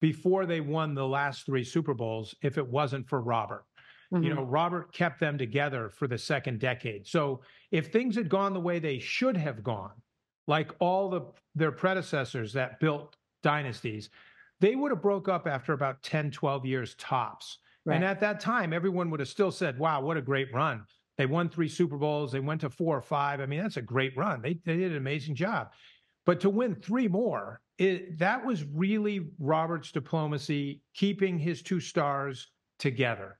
[0.00, 3.64] before they won the last three Super Bowls if it wasn't for Robert.
[4.12, 4.24] Mm-hmm.
[4.24, 7.06] You know, Robert kept them together for the second decade.
[7.06, 7.40] So
[7.70, 9.92] if things had gone the way they should have gone,
[10.46, 11.22] like all the
[11.54, 14.08] their predecessors that built dynasties,
[14.60, 17.58] they would have broke up after about 10, 12 years tops.
[17.84, 17.96] Right.
[17.96, 20.84] And at that time, everyone would have still said, wow, what a great run.
[21.16, 22.32] They won three Super Bowls.
[22.32, 23.40] They went to four or five.
[23.40, 24.40] I mean, that's a great run.
[24.40, 25.72] They, they did an amazing job.
[26.24, 32.48] But to win three more, it, that was really Robert's diplomacy, keeping his two stars
[32.78, 33.38] together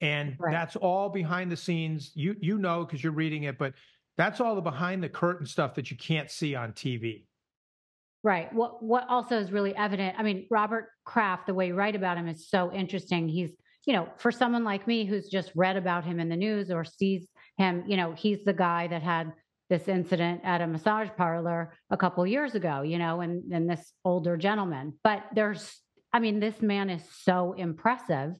[0.00, 0.52] and right.
[0.52, 2.12] that's all behind the scenes.
[2.14, 3.74] You you know because you're reading it but
[4.16, 7.24] that's all the behind the curtain stuff that you can't see on tv
[8.22, 8.52] right.
[8.52, 12.18] What what also is really evident i mean robert kraft the way you write about
[12.18, 13.28] him is so interesting.
[13.28, 13.50] He's
[13.86, 16.84] you know for someone like me who's just read about him in the news or
[16.84, 17.26] sees
[17.56, 19.32] him you know he's the guy that had
[19.70, 23.92] this incident at a massage parlor a couple years ago you know and and this
[24.04, 24.92] older gentleman.
[25.02, 25.80] But there's
[26.12, 28.34] I mean, this man is so impressive,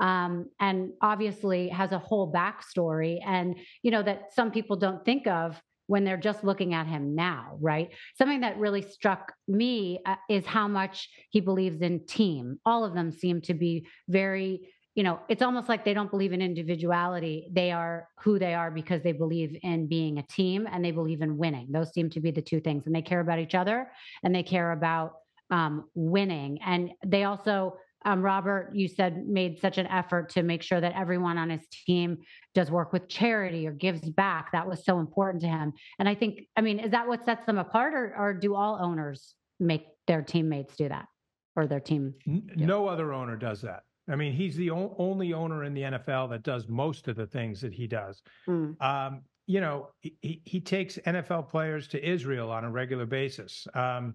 [0.00, 5.26] um, and obviously has a whole backstory, and you know that some people don't think
[5.26, 7.90] of when they're just looking at him now, right?
[8.16, 12.58] Something that really struck me uh, is how much he believes in team.
[12.64, 16.34] All of them seem to be very you know, it's almost like they don't believe
[16.34, 17.48] in individuality.
[17.50, 21.22] They are who they are because they believe in being a team and they believe
[21.22, 21.68] in winning.
[21.70, 22.84] Those seem to be the two things.
[22.84, 23.90] And they care about each other
[24.22, 25.14] and they care about
[25.52, 26.58] um, winning.
[26.64, 30.94] And they also, um, Robert, you said made such an effort to make sure that
[30.96, 32.18] everyone on his team
[32.54, 34.50] does work with charity or gives back.
[34.52, 35.72] That was so important to him.
[36.00, 38.78] And I think, I mean, is that what sets them apart or, or do all
[38.80, 41.06] owners make their teammates do that
[41.54, 42.14] or their team?
[42.26, 43.82] No other owner does that.
[44.10, 47.26] I mean, he's the o- only owner in the NFL that does most of the
[47.26, 48.22] things that he does.
[48.48, 48.80] Mm.
[48.82, 53.66] Um, you know, he, he takes NFL players to Israel on a regular basis.
[53.74, 54.14] Um,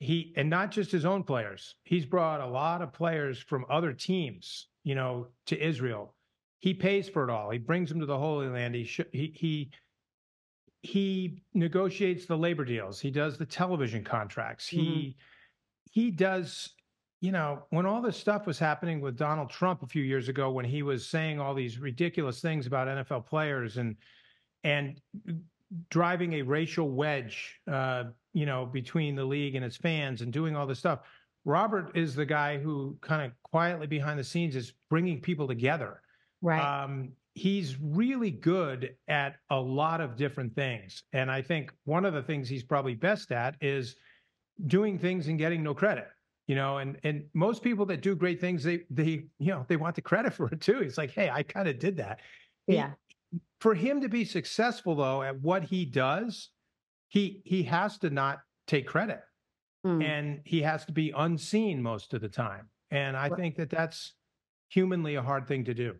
[0.00, 1.76] he and not just his own players.
[1.84, 6.14] He's brought a lot of players from other teams, you know, to Israel.
[6.60, 7.50] He pays for it all.
[7.50, 8.74] He brings them to the Holy Land.
[8.74, 9.70] He sh- he he
[10.82, 13.00] he negotiates the labor deals.
[13.00, 14.68] He does the television contracts.
[14.68, 14.80] Mm-hmm.
[14.80, 15.16] He
[15.90, 16.74] he does
[17.24, 20.50] you know, when all this stuff was happening with Donald Trump a few years ago,
[20.50, 23.96] when he was saying all these ridiculous things about NFL players and
[24.62, 25.00] and
[25.90, 30.56] driving a racial wedge, uh, you know, between the league and its fans and doing
[30.56, 31.00] all this stuff,
[31.44, 36.00] Robert is the guy who kind of quietly behind the scenes is bringing people together.
[36.40, 36.60] Right.
[36.60, 42.14] Um, he's really good at a lot of different things, and I think one of
[42.14, 43.96] the things he's probably best at is
[44.66, 46.06] doing things and getting no credit
[46.46, 49.76] you know and and most people that do great things they they you know they
[49.76, 52.20] want the credit for it too it's like hey i kind of did that
[52.66, 52.90] yeah
[53.60, 56.50] for him to be successful though at what he does
[57.08, 59.20] he he has to not take credit.
[59.86, 60.02] Mm.
[60.02, 62.70] and he has to be unseen most of the time.
[62.90, 64.14] And i think that that's
[64.68, 65.94] humanly a hard thing to do.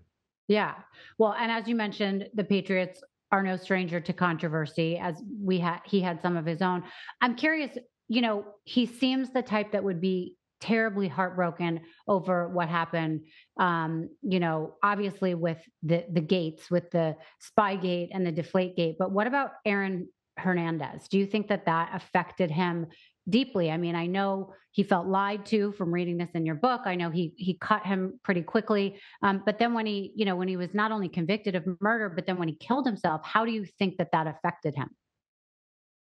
[0.48, 0.74] Yeah.
[1.18, 5.80] Well and as you mentioned the patriots are no stranger to controversy as we had
[5.84, 6.82] he had some of his own.
[7.20, 7.76] I'm curious
[8.08, 13.26] you know, he seems the type that would be terribly heartbroken over what happened.
[13.58, 18.96] Um, you know, obviously with the the gates, with the Spygate and the Deflate Gate.
[18.98, 20.08] But what about Aaron
[20.38, 21.06] Hernandez?
[21.08, 22.86] Do you think that that affected him
[23.28, 23.70] deeply?
[23.70, 26.80] I mean, I know he felt lied to from reading this in your book.
[26.86, 28.98] I know he he cut him pretty quickly.
[29.22, 32.08] Um, but then when he, you know, when he was not only convicted of murder,
[32.08, 34.88] but then when he killed himself, how do you think that that affected him?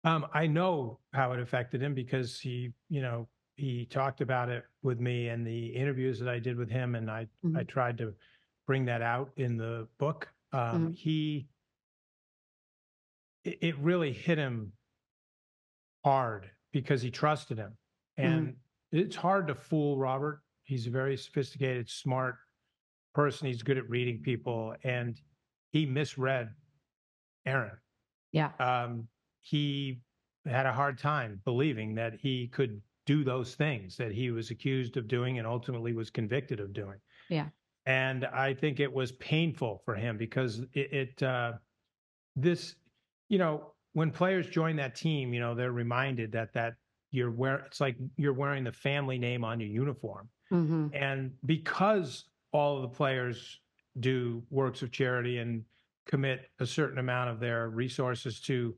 [0.05, 3.29] Um, I know how it affected him because he, you know,
[3.59, 7.11] he talked about it with me in the interviews that I did with him, and
[7.11, 7.57] I mm-hmm.
[7.57, 8.15] I tried to
[8.67, 10.29] bring that out in the book.
[10.53, 10.93] Um, mm-hmm.
[10.93, 11.49] He,
[13.45, 14.73] it, it, really hit him
[16.05, 17.77] hard because he trusted him,
[18.17, 18.99] and mm-hmm.
[18.99, 20.41] it's hard to fool Robert.
[20.63, 22.37] He's a very sophisticated, smart
[23.15, 23.49] person.
[23.49, 25.21] He's good at reading people, and
[25.73, 26.51] he misread
[27.45, 27.77] Aaron.
[28.31, 28.51] Yeah.
[28.61, 29.09] Um,
[29.41, 30.01] he
[30.47, 34.99] had a hard time believing that he could do those things that he was accused
[34.99, 36.99] of doing and ultimately was convicted of doing.
[37.31, 37.47] Yeah.
[37.87, 41.53] And I think it was painful for him because it, it uh,
[42.37, 42.75] this,
[43.31, 46.75] you know, when players join that team, you know, they're reminded that that
[47.11, 50.29] you're wearing it's like you're wearing the family name on your uniform.
[50.53, 50.89] Mm-hmm.
[50.93, 53.59] And because all of the players
[54.01, 55.65] do works of charity and
[56.07, 58.75] commit a certain amount of their resources to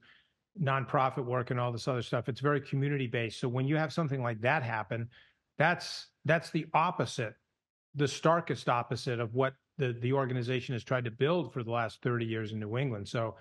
[0.62, 2.28] nonprofit work and all this other stuff.
[2.28, 3.40] It's very community based.
[3.40, 5.08] So when you have something like that happen,
[5.58, 7.34] that's that's the opposite,
[7.94, 12.02] the starkest opposite of what the the organization has tried to build for the last
[12.02, 13.08] 30 years in New England.
[13.08, 13.36] So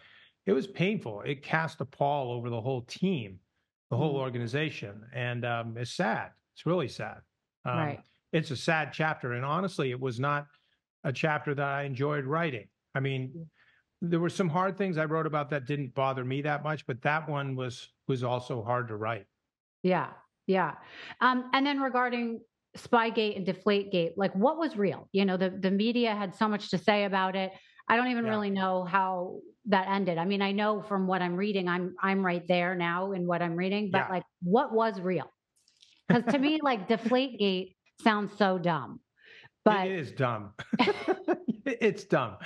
[0.45, 1.21] it was painful.
[1.21, 3.39] It cast a pall over the whole team,
[3.91, 4.21] the whole mm.
[4.21, 6.31] organization, and um, it's sad.
[6.55, 7.17] It's really sad.
[7.65, 7.99] Um, right.
[8.31, 10.47] It's a sad chapter, and honestly, it was not
[11.03, 12.67] a chapter that I enjoyed writing.
[12.95, 13.47] I mean,
[14.01, 17.01] there were some hard things I wrote about that didn't bother me that much, but
[17.01, 19.25] that one was was also hard to write.
[19.83, 20.09] Yeah,
[20.47, 20.75] yeah.
[21.21, 22.41] Um, and then regarding
[22.77, 25.07] Spygate and Deflategate, like what was real?
[25.11, 27.51] You know, the the media had so much to say about it.
[27.87, 28.31] I don't even yeah.
[28.31, 30.17] really know how that ended.
[30.17, 33.41] I mean, I know from what I'm reading, I'm I'm right there now in what
[33.41, 34.15] I'm reading, but yeah.
[34.15, 35.31] like what was real?
[36.07, 39.01] Because to me, like Deflategate sounds so dumb.
[39.65, 40.53] But it is dumb.
[41.65, 42.37] it's dumb.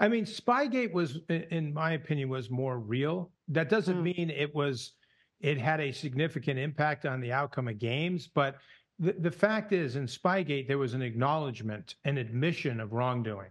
[0.00, 3.32] I mean, Spygate was, in my opinion, was more real.
[3.48, 4.16] That doesn't mm.
[4.16, 4.92] mean it was,
[5.40, 8.28] it had a significant impact on the outcome of games.
[8.32, 8.56] But
[8.98, 13.50] the, the fact is, in Spygate, there was an acknowledgement, an admission of wrongdoing,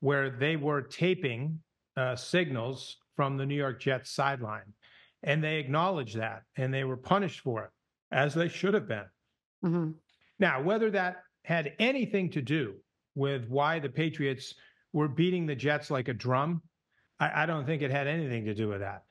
[0.00, 1.60] where they were taping
[1.96, 4.72] uh, signals from the New York Jets sideline,
[5.22, 7.70] and they acknowledged that, and they were punished for it,
[8.10, 9.06] as they should have been.
[9.64, 9.90] Mm-hmm.
[10.38, 12.74] Now, whether that had anything to do
[13.14, 14.54] with why the Patriots
[14.94, 16.62] were beating the Jets like a drum,
[17.20, 19.02] I, I don't think it had anything to do with that.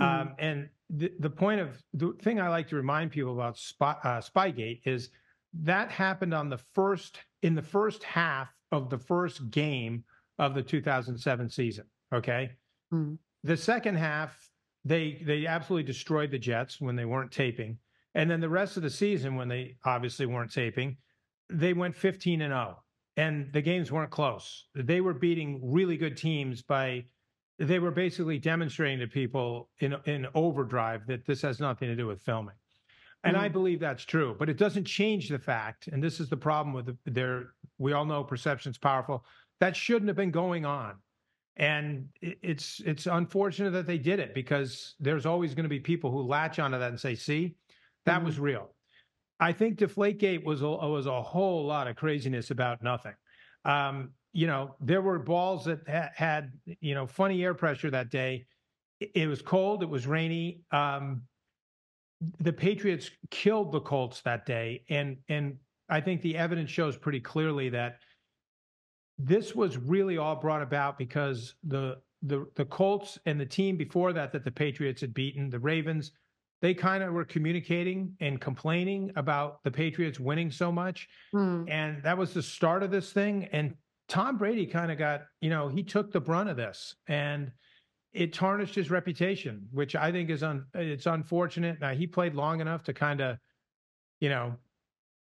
[0.00, 0.20] Mm-hmm.
[0.22, 3.96] Um, and the, the point of the thing I like to remind people about Spy,
[4.04, 5.10] uh, Spygate is
[5.52, 10.04] that happened on the first in the first half of the first game
[10.38, 11.84] of the 2007 season.
[12.14, 12.52] Okay,
[12.92, 13.14] mm-hmm.
[13.42, 14.48] the second half
[14.84, 17.78] they they absolutely destroyed the Jets when they weren't taping,
[18.14, 20.96] and then the rest of the season when they obviously weren't taping,
[21.50, 22.81] they went 15 and 0,
[23.16, 24.66] and the games weren't close.
[24.74, 27.04] They were beating really good teams by
[27.58, 32.06] they were basically demonstrating to people in in overdrive that this has nothing to do
[32.06, 32.54] with filming.
[33.24, 33.44] And mm-hmm.
[33.44, 36.74] I believe that's true, but it doesn't change the fact, and this is the problem
[36.74, 39.24] with the, their we all know perception's powerful.
[39.60, 40.96] That shouldn't have been going on.
[41.56, 46.10] And it's it's unfortunate that they did it because there's always going to be people
[46.10, 47.56] who latch onto that and say, "See,
[48.06, 48.26] that mm-hmm.
[48.26, 48.70] was real."
[49.42, 53.14] I think Deflategate was a, was a whole lot of craziness about nothing.
[53.64, 58.08] Um, you know, there were balls that ha- had you know funny air pressure that
[58.08, 58.46] day.
[59.00, 59.82] It, it was cold.
[59.82, 60.62] It was rainy.
[60.70, 61.22] Um,
[62.38, 65.56] the Patriots killed the Colts that day, and and
[65.88, 67.98] I think the evidence shows pretty clearly that
[69.18, 74.12] this was really all brought about because the the the Colts and the team before
[74.12, 76.12] that that the Patriots had beaten, the Ravens,
[76.62, 81.08] they kind of were communicating and complaining about the Patriots winning so much.
[81.34, 81.68] Mm.
[81.68, 83.48] And that was the start of this thing.
[83.52, 83.74] And
[84.08, 87.50] Tom Brady kind of got, you know, he took the brunt of this and
[88.12, 91.80] it tarnished his reputation, which I think is un it's unfortunate.
[91.80, 93.38] Now he played long enough to kind of,
[94.20, 94.54] you know,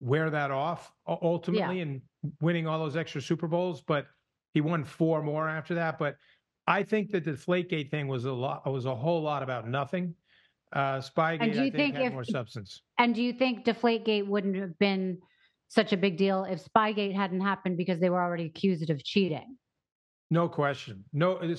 [0.01, 1.83] wear that off ultimately yeah.
[1.83, 2.01] and
[2.41, 4.07] winning all those extra Super Bowls, but
[4.53, 5.97] he won four more after that.
[5.97, 6.17] But
[6.67, 10.15] I think that the Deflategate thing was a lot was a whole lot about nothing.
[10.73, 12.81] Uh Spygate, and do you I think, think had if, more substance.
[12.97, 15.19] And do you think Deflategate wouldn't have been
[15.67, 19.57] such a big deal if Spygate hadn't happened because they were already accused of cheating?
[20.31, 21.03] No question.
[21.11, 21.55] No, uh,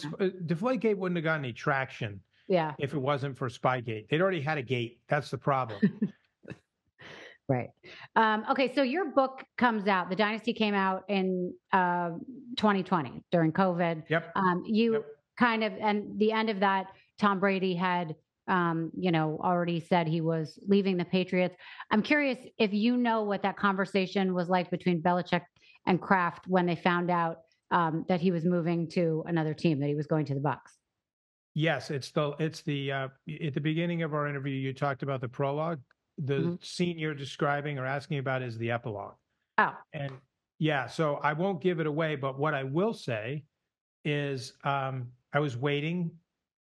[0.46, 2.20] Deflategate wouldn't have got any traction.
[2.48, 2.74] Yeah.
[2.78, 5.00] If it wasn't for Spygate, they'd already had a gate.
[5.08, 5.80] That's the problem.
[7.50, 7.70] Right.
[8.14, 8.72] Um, okay.
[8.72, 10.08] So your book comes out.
[10.08, 12.10] The Dynasty came out in uh,
[12.56, 14.04] 2020 during COVID.
[14.08, 14.32] Yep.
[14.36, 15.06] Um, you yep.
[15.36, 16.86] kind of, and the end of that,
[17.18, 18.14] Tom Brady had,
[18.50, 21.56] um, you know, already said he was leaving the Patriots.
[21.90, 25.42] I'm curious if you know what that conversation was like between Belichick
[25.86, 27.38] and Kraft when they found out
[27.70, 30.72] um, that he was moving to another team, that he was going to the Bucs.
[31.54, 33.08] Yes, it's the it's the uh,
[33.44, 35.80] at the beginning of our interview you talked about the prologue
[36.24, 36.54] the mm-hmm.
[36.60, 39.14] scene you're describing or asking about is the epilogue.
[39.58, 39.74] Oh.
[39.92, 40.12] And
[40.58, 43.44] yeah, so I won't give it away, but what I will say
[44.04, 46.10] is um, I was waiting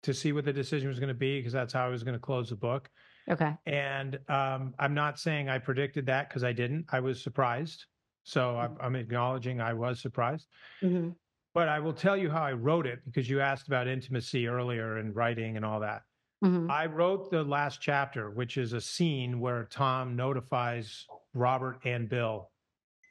[0.03, 2.15] to see what the decision was going to be because that's how I was going
[2.15, 2.91] to close the book.
[3.29, 3.55] Okay.
[3.67, 6.87] And um, I'm not saying I predicted that because I didn't.
[6.91, 7.87] I was surprised.
[8.23, 8.81] So mm-hmm.
[8.81, 10.47] I'm, I'm, acknowledging I was surprised.
[10.83, 11.11] Mm-hmm.
[11.55, 14.99] But I will tell you how I wrote it because you asked about intimacy earlier
[14.99, 16.03] and writing and all that.
[16.45, 16.71] Mm-hmm.
[16.71, 22.51] I wrote the last chapter, which is a scene where Tom notifies Robert and Bill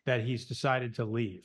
[0.05, 1.41] that he's decided to leave,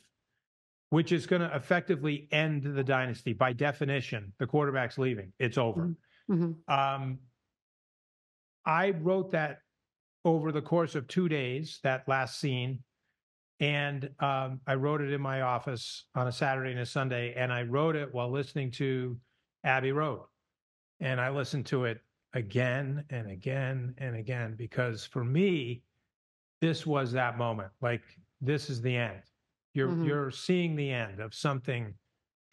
[0.91, 3.33] which is going to effectively end the dynasty.
[3.33, 5.89] By definition, the quarterback's leaving, it's over.
[6.29, 6.43] Mm-hmm.
[6.43, 6.73] mm-hmm.
[6.73, 7.19] Um,
[8.63, 9.57] I wrote that
[10.23, 12.83] over the course of two days, that last scene.
[13.59, 17.33] And um, I wrote it in my office on a Saturday and a Sunday.
[17.35, 19.17] And I wrote it while listening to
[19.63, 20.25] Abbey Road
[20.99, 21.99] and I listened to it
[22.33, 25.81] again and again and again because for me,
[26.61, 27.71] this was that moment.
[27.81, 28.03] Like
[28.39, 29.21] this is the end.
[29.73, 30.05] You're mm-hmm.
[30.05, 31.93] you're seeing the end of something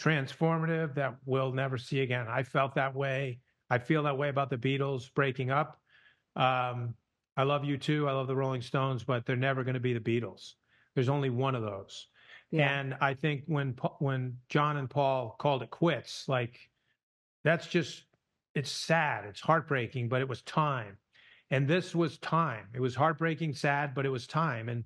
[0.00, 2.26] transformative that we'll never see again.
[2.28, 3.40] I felt that way.
[3.70, 5.80] I feel that way about the Beatles breaking up.
[6.36, 6.94] Um,
[7.36, 8.08] I love U2.
[8.08, 10.54] I love the Rolling Stones, but they're never going to be the Beatles.
[10.94, 12.06] There's only one of those.
[12.50, 12.80] Yeah.
[12.80, 16.58] And I think when when John and Paul called it quits, like
[17.44, 18.04] that's just
[18.54, 20.96] it's sad, it's heartbreaking, but it was time.
[21.50, 22.66] And this was time.
[22.74, 24.68] It was heartbreaking, sad, but it was time.
[24.68, 24.84] And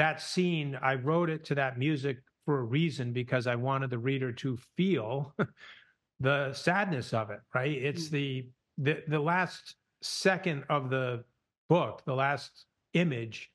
[0.00, 3.98] that scene, I wrote it to that music for a reason because I wanted the
[3.98, 5.34] reader to feel
[6.20, 7.70] the sadness of it, right?
[7.70, 8.10] It's mm.
[8.10, 8.48] the
[8.78, 11.22] the the last second of the
[11.68, 13.50] book, the last image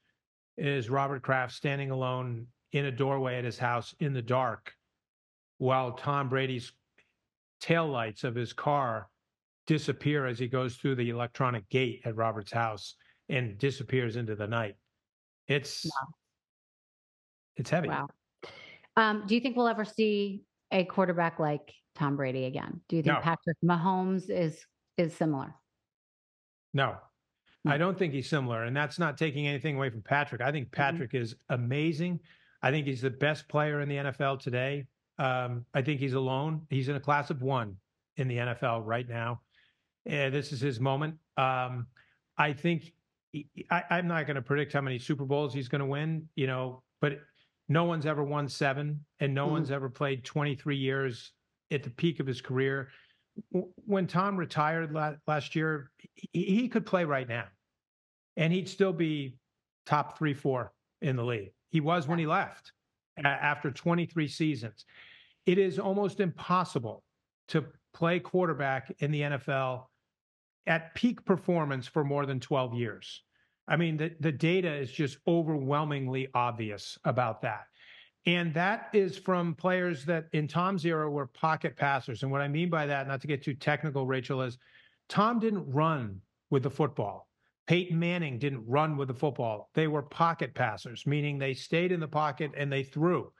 [0.55, 4.71] is Robert Kraft standing alone in a doorway at his house in the dark
[5.57, 6.73] while Tom Brady's
[7.59, 9.09] taillights of his car
[9.65, 12.97] disappear as he goes through the electronic gate at Robert's house
[13.29, 14.75] and disappears into the night.
[15.47, 16.13] It's wow.
[17.57, 17.89] It's heavy.
[17.89, 18.09] Wow.
[18.97, 22.81] Um, do you think we'll ever see a quarterback like Tom Brady again?
[22.87, 23.21] Do you think no.
[23.21, 24.65] Patrick Mahomes is
[24.97, 25.53] is similar?
[26.73, 26.95] No.
[27.67, 30.39] I don't think he's similar, and that's not taking anything away from Patrick.
[30.39, 31.23] I think Patrick mm-hmm.
[31.23, 32.19] is amazing.
[32.61, 34.85] I think he's the best player in the NFL today.
[35.17, 36.67] Um, I think he's alone.
[36.69, 37.77] He's in a class of one
[38.17, 39.41] in the NFL right now.
[40.05, 41.15] And this is his moment.
[41.37, 41.87] Um,
[42.37, 42.93] I think
[43.31, 46.27] he, I, I'm not going to predict how many Super Bowls he's going to win,
[46.35, 47.19] you know, but
[47.67, 49.53] no one's ever won seven, and no mm-hmm.
[49.53, 51.31] one's ever played 23 years
[51.71, 52.89] at the peak of his career.
[53.85, 54.95] When Tom retired
[55.27, 55.91] last year,
[56.31, 57.45] he could play right now,
[58.37, 59.37] and he'd still be
[59.85, 61.51] top three, four in the league.
[61.69, 62.71] He was when he left
[63.23, 64.85] after 23 seasons.
[65.45, 67.03] It is almost impossible
[67.49, 69.85] to play quarterback in the NFL
[70.67, 73.23] at peak performance for more than 12 years.
[73.67, 77.65] I mean, the, the data is just overwhelmingly obvious about that.
[78.27, 82.23] And that is from players that in Tom's era were pocket passers.
[82.23, 84.57] And what I mean by that, not to get too technical, Rachel, is
[85.09, 87.27] Tom didn't run with the football.
[87.67, 89.69] Peyton Manning didn't run with the football.
[89.73, 93.31] They were pocket passers, meaning they stayed in the pocket and they threw.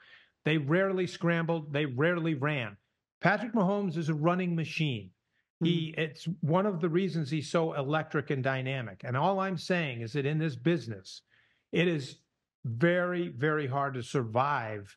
[0.44, 2.76] They rarely scrambled, they rarely ran.
[3.20, 5.10] Patrick Mahomes is a running machine.
[5.62, 6.00] He mm-hmm.
[6.00, 9.02] it's one of the reasons he's so electric and dynamic.
[9.04, 11.22] And all I'm saying is that in this business,
[11.72, 12.16] it is
[12.64, 14.96] very, very hard to survive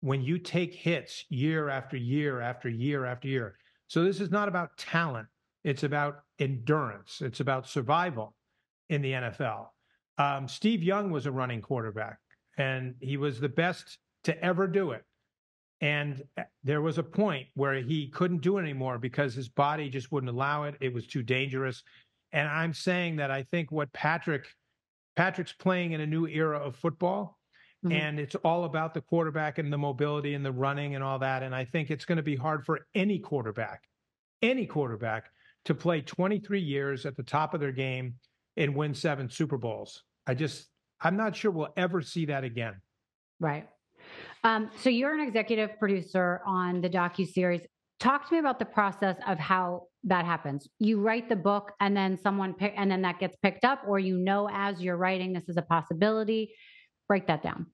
[0.00, 3.56] when you take hits year after year after year after year.
[3.86, 5.28] So this is not about talent.
[5.62, 7.20] It's about endurance.
[7.20, 8.34] It's about survival
[8.88, 9.66] in the NFL.
[10.18, 12.18] Um, Steve Young was a running quarterback,
[12.56, 15.04] and he was the best to ever do it.
[15.80, 19.88] And uh, there was a point where he couldn't do it anymore because his body
[19.88, 20.74] just wouldn't allow it.
[20.80, 21.82] It was too dangerous.
[22.32, 24.46] And I'm saying that I think what Patrick
[25.16, 27.38] Patrick's playing in a new era of football.
[27.84, 27.96] Mm-hmm.
[27.96, 31.42] And it's all about the quarterback and the mobility and the running and all that.
[31.42, 33.84] And I think it's going to be hard for any quarterback,
[34.42, 35.30] any quarterback
[35.64, 38.14] to play 23 years at the top of their game
[38.56, 40.04] and win seven Super Bowls.
[40.26, 40.68] I just,
[41.00, 42.80] I'm not sure we'll ever see that again.
[43.38, 43.66] Right.
[44.42, 47.60] Um, so you're an executive producer on the docu series.
[47.98, 50.66] Talk to me about the process of how that happens.
[50.78, 53.98] You write the book, and then someone pick, and then that gets picked up, or
[53.98, 56.54] you know as you're writing this is a possibility.
[57.08, 57.66] Break that down.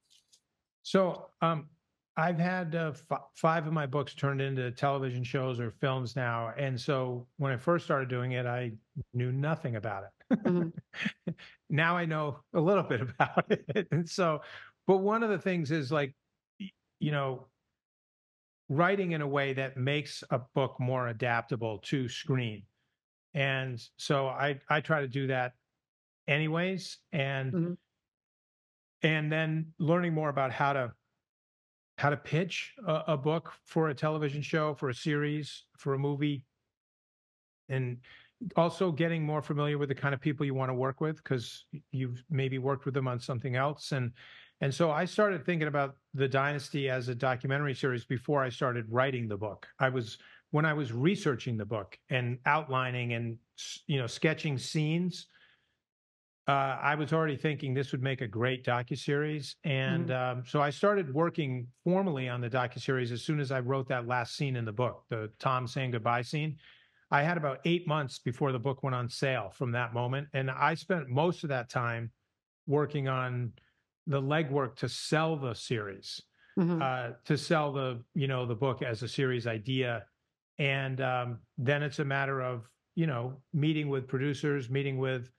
[0.83, 1.69] So um,
[2.17, 6.53] I've had uh, f- five of my books turned into television shows or films now,
[6.59, 8.73] and so when I first started doing it, I
[9.15, 10.39] knew nothing about it.
[10.41, 11.31] Mm-hmm.
[11.71, 14.41] now I know a little bit about it, and so.
[14.89, 16.15] But one of the things is like
[17.01, 17.47] you know,
[18.69, 22.63] writing in a way that makes a book more adaptable to screen.
[23.35, 25.53] And so I I try to do that
[26.27, 27.73] anyways and mm-hmm.
[29.03, 30.93] and then learning more about how to
[31.99, 35.99] how to pitch a, a, book for a television show, for a series, for a
[35.99, 36.45] movie
[37.69, 37.99] and
[38.55, 41.65] also getting more familiar with the kind of people you want to work with because
[41.91, 44.13] you've maybe worked with them on something else and
[44.61, 48.87] and so I started thinking about the dynasty as a documentary series before I started
[48.89, 49.67] writing the book.
[49.79, 50.19] I was
[50.51, 53.37] when I was researching the book and outlining and
[53.87, 55.27] you know sketching scenes.
[56.49, 60.39] Uh, I was already thinking this would make a great docuseries, and mm-hmm.
[60.39, 64.07] um, so I started working formally on the docuseries as soon as I wrote that
[64.07, 66.57] last scene in the book, the Tom saying goodbye scene.
[67.11, 70.51] I had about eight months before the book went on sale from that moment, and
[70.51, 72.13] I spent most of that time
[72.69, 73.53] working on
[74.07, 76.23] the legwork to sell the series,
[76.59, 76.81] mm-hmm.
[76.81, 80.05] uh, to sell the you know the book as a series idea,
[80.59, 85.31] and um, then it's a matter of you know meeting with producers, meeting with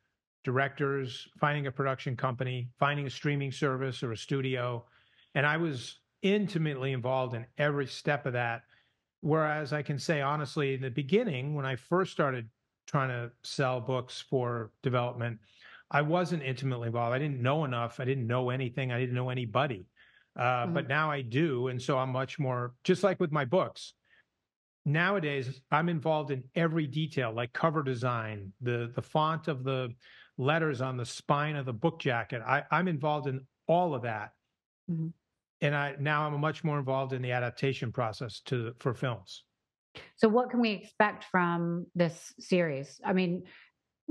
[0.43, 4.86] directors, finding a production company, finding a streaming service or a studio,
[5.36, 8.63] and I was intimately involved in every step of that.
[9.22, 12.47] Whereas I can say honestly, in the beginning, when I first started
[12.86, 15.39] trying to sell books for development,
[15.89, 17.16] I wasn't intimately involved.
[17.16, 18.00] I didn't know enough.
[18.00, 18.92] I didn't know anything.
[18.92, 19.86] I didn't know anybody.
[20.38, 20.74] Uh, mm-hmm.
[20.74, 21.70] But now I do.
[21.70, 23.93] And so I'm much more, just like with my books.
[24.86, 29.89] Nowadays, I'm involved in every detail, like cover design, the the font of the
[30.38, 32.42] letters on the spine of the book jacket.
[32.46, 34.32] I, I'm involved in all of that.
[34.89, 35.08] Mm-hmm.
[35.59, 39.43] And I now I'm much more involved in the adaptation process to for films.
[40.16, 43.01] So what can we expect from this series?
[43.04, 43.43] I mean,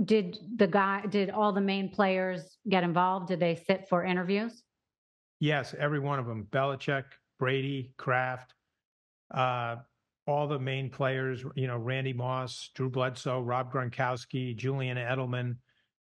[0.05, 3.29] did the guy did all the main players get involved?
[3.29, 4.63] Did they sit for interviews?
[5.41, 6.47] Yes every one of them.
[6.51, 7.05] Belichick
[7.39, 8.55] Brady Kraft
[9.35, 9.77] uh,
[10.27, 15.57] all the main players you know Randy Moss Drew Bledsoe Rob Gronkowski Julian Edelman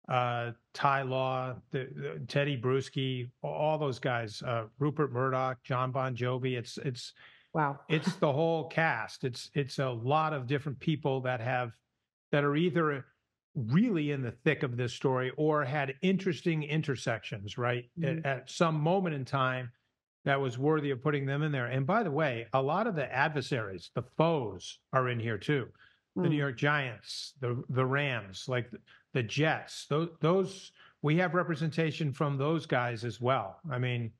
[0.09, 6.15] uh, Ty Law the, the, Tedy Bruschi all those guys uh, Rupert Murdoch John Bon
[6.15, 6.57] Jovi.
[6.57, 7.13] It's it's
[7.53, 7.79] wow.
[7.87, 9.23] it's the whole cast.
[9.23, 11.71] It's it's a lot of different people that have
[12.31, 13.05] that are either
[13.55, 17.89] really in the thick of this story or had interesting intersections, right?
[17.99, 18.19] Mhm.
[18.19, 19.71] At, at some moment in time
[20.23, 21.65] that was worthy of putting them in there.
[21.67, 25.67] And by the way, a lot of the adversaries, the foes, are in here too.
[26.15, 26.39] The New Mm.
[26.39, 28.79] York Giants, the the Rams, like the,
[29.13, 29.87] the Jets.
[29.87, 30.71] Those those
[31.01, 33.59] we have representation from those guys as well.
[33.71, 34.11] I mean,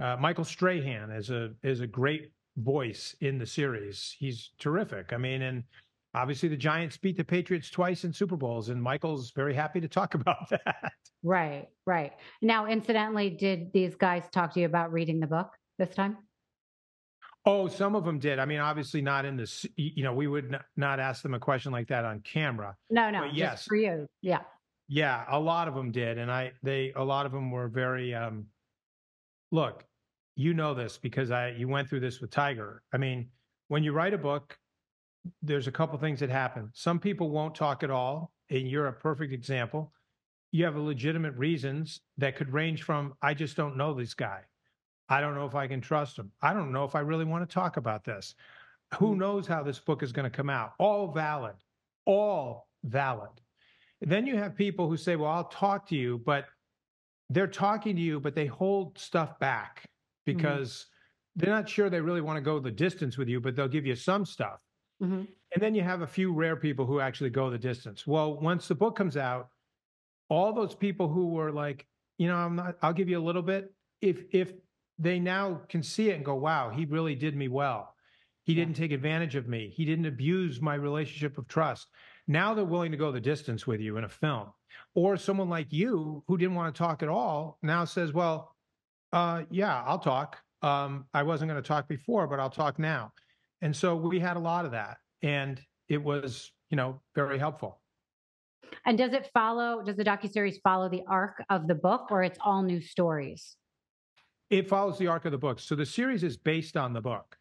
[0.00, 4.16] uh, Michael Strahan is a is a great voice in the series.
[4.18, 5.12] He's terrific.
[5.12, 5.64] I mean, and
[6.14, 9.88] obviously the Giants beat the Patriots twice in Super Bowls, and Michael's very happy to
[9.88, 10.92] talk about that.
[11.22, 12.12] Right, right.
[12.42, 16.16] Now, incidentally, did these guys talk to you about reading the book this time?
[17.44, 18.38] Oh, some of them did.
[18.38, 19.64] I mean, obviously not in this.
[19.76, 22.76] You know, we would not ask them a question like that on camera.
[22.90, 23.64] No, no, But just yes.
[23.64, 24.06] for you.
[24.20, 24.40] Yeah.
[24.88, 28.14] Yeah, a lot of them did, and I they a lot of them were very.
[28.14, 28.46] um
[29.50, 29.84] Look,
[30.36, 32.82] you know this because I you went through this with Tiger.
[32.92, 33.28] I mean,
[33.68, 34.56] when you write a book,
[35.42, 36.70] there's a couple things that happen.
[36.74, 39.92] Some people won't talk at all, and you're a perfect example.
[40.52, 44.42] You have legitimate reasons that could range from I just don't know this guy.
[45.08, 46.32] I don't know if I can trust him.
[46.42, 48.34] I don't know if I really want to talk about this.
[48.94, 49.18] Who Mm.
[49.18, 50.74] knows how this book is going to come out?
[50.78, 51.56] All valid,
[52.06, 53.40] all valid.
[54.00, 56.46] Then you have people who say, Well, I'll talk to you, but
[57.30, 59.84] they're talking to you, but they hold stuff back
[60.24, 60.86] because
[61.36, 63.86] they're not sure they really want to go the distance with you, but they'll give
[63.86, 64.60] you some stuff.
[65.00, 65.22] Hmm
[65.54, 68.06] And then you have a few rare people who actually go the distance.
[68.06, 69.48] Well, once the book comes out,
[70.28, 71.86] all those people who were like,
[72.18, 73.72] you know, I'm not, I'll give you a little bit.
[74.00, 74.52] If, if
[74.98, 77.94] they now can see it and go, wow, he really did me well.
[78.44, 79.72] He didn't take advantage of me.
[79.74, 81.88] He didn't abuse my relationship of trust.
[82.26, 84.48] Now they're willing to go the distance with you in a film.
[84.94, 88.54] Or someone like you who didn't want to talk at all now says, well,
[89.12, 90.38] uh, yeah, I'll talk.
[90.62, 93.12] Um, I wasn't going to talk before, but I'll talk now.
[93.60, 94.98] And so we had a lot of that.
[95.22, 97.80] And it was, you know, very helpful.
[98.84, 102.38] And does it follow, does the docuseries follow the arc of the book or it's
[102.42, 103.56] all new stories?
[104.50, 105.58] It follows the arc of the book.
[105.60, 107.36] So the series is based on the book.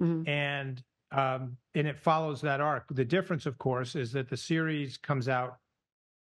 [0.00, 0.28] Mhm.
[0.28, 2.86] and um, and it follows that arc.
[2.94, 5.58] The difference, of course, is that the series comes out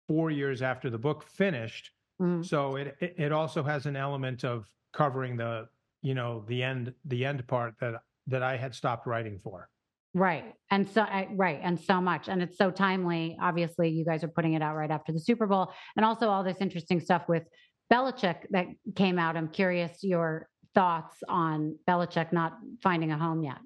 [0.08, 2.44] four years after the book finished, Mhm.
[2.44, 5.68] so it it also has an element of covering the
[6.02, 9.68] you know the end the end part that that I had stopped writing for.
[10.14, 10.54] Right.
[10.70, 11.60] And so, I, right.
[11.62, 12.28] And so much.
[12.28, 13.36] And it's so timely.
[13.40, 16.42] Obviously, you guys are putting it out right after the Super Bowl and also all
[16.42, 17.44] this interesting stuff with
[17.92, 18.66] Belichick that
[18.96, 19.36] came out.
[19.36, 23.58] I'm curious your thoughts on Belichick not finding a home yet.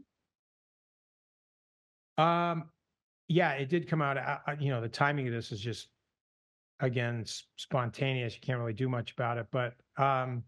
[2.17, 2.65] Um,
[3.29, 4.19] yeah, it did come out.
[4.19, 5.89] I, I- you know, the timing of this is just
[6.81, 7.25] again
[7.57, 8.35] spontaneous.
[8.35, 10.43] You can't really do much about it, but um,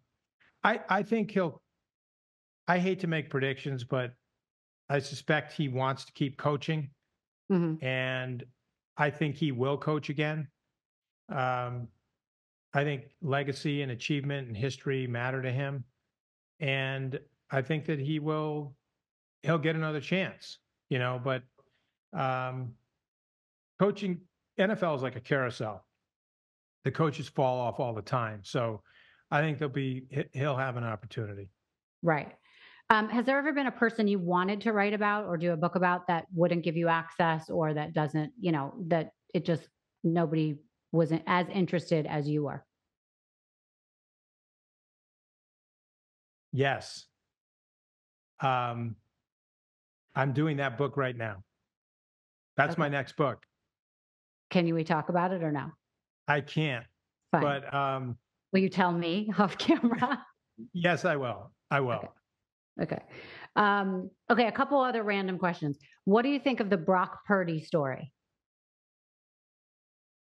[0.63, 1.63] I I think he'll.
[2.69, 4.15] I hate to make predictions, but
[4.89, 6.91] I suspect he wants to keep coaching,
[7.51, 7.83] Mhm.
[7.83, 8.45] and
[8.97, 10.51] I think he will coach again.
[11.29, 11.89] Um,
[12.73, 15.85] I think legacy and achievement and history matter to him,
[16.61, 17.21] and
[17.51, 18.77] I think that he will.
[19.43, 21.21] He'll get another chance, you know.
[21.23, 21.45] But
[22.13, 22.77] um,
[23.79, 24.27] coaching
[24.59, 25.87] NFL is like a carousel.
[26.85, 28.83] The coaches fall off all the time, so
[29.31, 31.51] I think there'll be he'll have an opportunity.
[32.03, 32.37] Right.
[32.89, 35.57] Um, has there ever been a person you wanted to write about or do a
[35.57, 39.69] book about that wouldn't give you access or that doesn't, you know, that it just
[40.05, 40.57] nobody
[40.93, 42.65] wasn't as interested as you were?
[46.53, 47.07] Yes.
[48.41, 48.95] Um,
[50.15, 51.43] I'm doing that book right now.
[52.57, 53.43] That's my next book.
[54.51, 55.73] Can you we talk about it or no?
[56.29, 56.87] I can't,
[57.33, 57.43] Fine.
[57.43, 58.17] but um,
[58.53, 60.25] Will you tell me off camera?
[60.73, 61.51] yes, I will.
[61.71, 61.95] I will.
[61.95, 62.09] Okay.
[62.81, 63.03] Okay.
[63.55, 64.47] Um, okay.
[64.47, 65.79] A couple other random questions.
[66.05, 68.13] What do you think of the Brock Purdy story?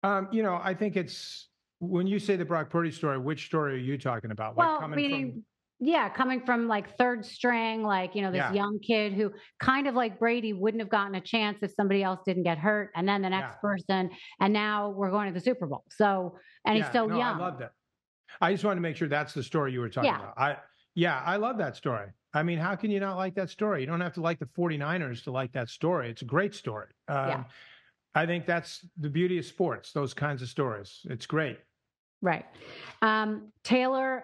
[0.03, 1.49] Um, you know, I think it's
[1.79, 4.57] when you say the Brock Purdy story, which story are you talking about?
[4.57, 5.45] Like well, coming meaning, from
[5.83, 8.53] yeah, coming from like third string, like, you know, this Yeah.
[8.53, 12.19] young kid who kind of like Brady wouldn't have gotten a chance if somebody else
[12.23, 12.91] didn't get hurt.
[12.95, 13.61] And then the next Yeah.
[13.61, 14.11] person.
[14.39, 15.83] And now we're going to the Super Bowl.
[15.89, 17.35] So, and he's Yeah, so no, young.
[17.35, 17.71] I love that.
[18.39, 20.37] I just wanted to make sure that's the story you were talking about.
[20.37, 20.57] I
[20.93, 22.09] yeah, I love that story.
[22.33, 23.81] I mean, how can you not like that story?
[23.81, 26.09] You don't have to like the 49ers to like that story.
[26.09, 26.87] It's a great story.
[27.07, 27.43] Um, Yeah.
[28.13, 30.99] I think that's the beauty of sports, those kinds of stories.
[31.05, 31.57] It's great.
[32.21, 32.45] Right.
[33.01, 34.23] Um, Taylor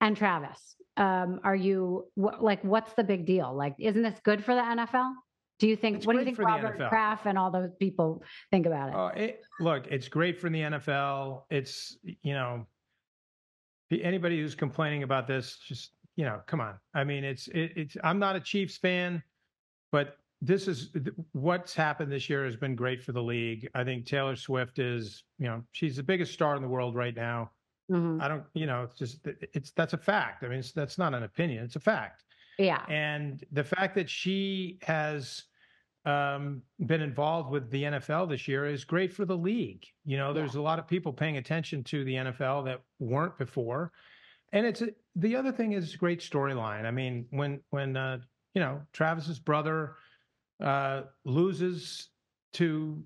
[0.00, 3.54] and Travis, um, are you wh- like, what's the big deal?
[3.54, 5.12] Like, isn't this good for the NFL?
[5.60, 8.66] Do you think, It's what do you think Robert Kraft and all those people think
[8.66, 8.94] about it?
[8.94, 11.42] Uh, it, look, it's great for the NFL.
[11.50, 12.66] It's you know,
[13.90, 16.74] anybody who's complaining about this, just you know, come on.
[16.94, 17.96] I mean, it's it, it's.
[18.02, 19.22] I'm not a Chiefs fan,
[19.92, 20.90] but this is
[21.30, 23.68] what's happened this year has been great for the league.
[23.72, 27.14] I think Taylor Swift is, you know, she's the biggest star in the world right
[27.14, 27.52] now.
[27.88, 28.20] Mm-hmm.
[28.20, 29.20] I don't, you know, it's just
[29.54, 30.42] it's that's a fact.
[30.42, 32.24] I mean, that's not an opinion; it's a fact.
[32.58, 32.82] Yeah.
[32.88, 35.44] And the fact that she has
[36.04, 39.86] um, been involved with the NFL this year is great for the league.
[40.04, 40.62] You know, there's yeah.
[40.62, 43.92] a lot of people paying attention to the NFL that weren't before,
[44.52, 46.84] and it's a, the other thing is great storyline.
[46.84, 48.18] I mean, when when uh,
[48.54, 49.96] you know Travis's brother
[50.62, 52.08] uh, loses
[52.54, 53.02] to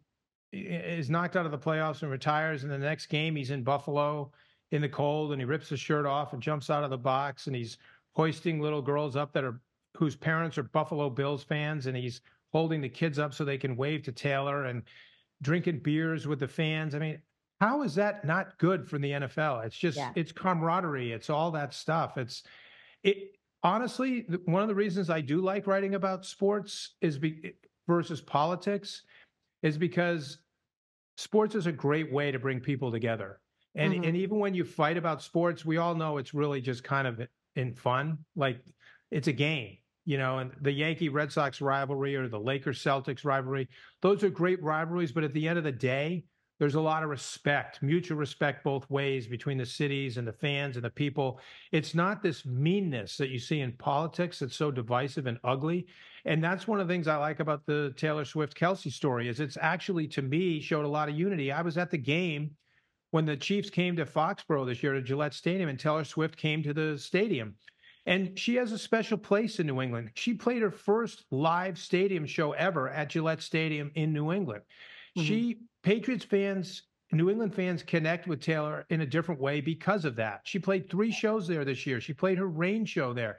[0.52, 4.30] is knocked out of the playoffs and retires, and the next game he's in Buffalo
[4.70, 7.46] in the cold and he rips his shirt off and jumps out of the box
[7.46, 7.76] and he's
[8.14, 9.60] hoisting little girls up that are
[9.96, 13.76] whose parents are Buffalo Bills fans and he's holding the kids up so they can
[13.76, 14.82] wave to Taylor and
[15.42, 16.94] drinking beers with the fans.
[16.94, 17.20] I mean,
[17.62, 19.64] how is that not good for the NFL?
[19.64, 20.10] It's just yeah.
[20.16, 22.18] it's camaraderie, it's all that stuff.
[22.18, 22.42] It's
[23.04, 27.52] it honestly one of the reasons I do like writing about sports is be,
[27.86, 29.02] versus politics
[29.62, 30.38] is because
[31.16, 33.38] sports is a great way to bring people together.
[33.76, 34.04] And mm-hmm.
[34.04, 37.20] and even when you fight about sports, we all know it's really just kind of
[37.54, 38.18] in fun.
[38.34, 38.60] Like
[39.12, 43.24] it's a game you know, and the Yankee Red Sox rivalry or the Lakers Celtics
[43.24, 43.68] rivalry,
[44.00, 45.12] those are great rivalries.
[45.12, 46.24] But at the end of the day,
[46.58, 50.76] there's a lot of respect, mutual respect both ways between the cities and the fans
[50.76, 51.40] and the people.
[51.72, 55.86] It's not this meanness that you see in politics that's so divisive and ugly.
[56.24, 59.40] And that's one of the things I like about the Taylor Swift Kelsey story is
[59.40, 61.50] it's actually to me showed a lot of unity.
[61.50, 62.52] I was at the game
[63.10, 66.62] when the Chiefs came to Foxborough this year to Gillette Stadium and Taylor Swift came
[66.62, 67.56] to the stadium.
[68.06, 70.10] And she has a special place in New England.
[70.14, 74.62] She played her first live stadium show ever at Gillette Stadium in New England.
[75.16, 75.26] Mm-hmm.
[75.26, 80.16] She Patriots fans, New England fans connect with Taylor in a different way because of
[80.16, 80.40] that.
[80.44, 82.00] She played three shows there this year.
[82.00, 83.38] She played her rain show there.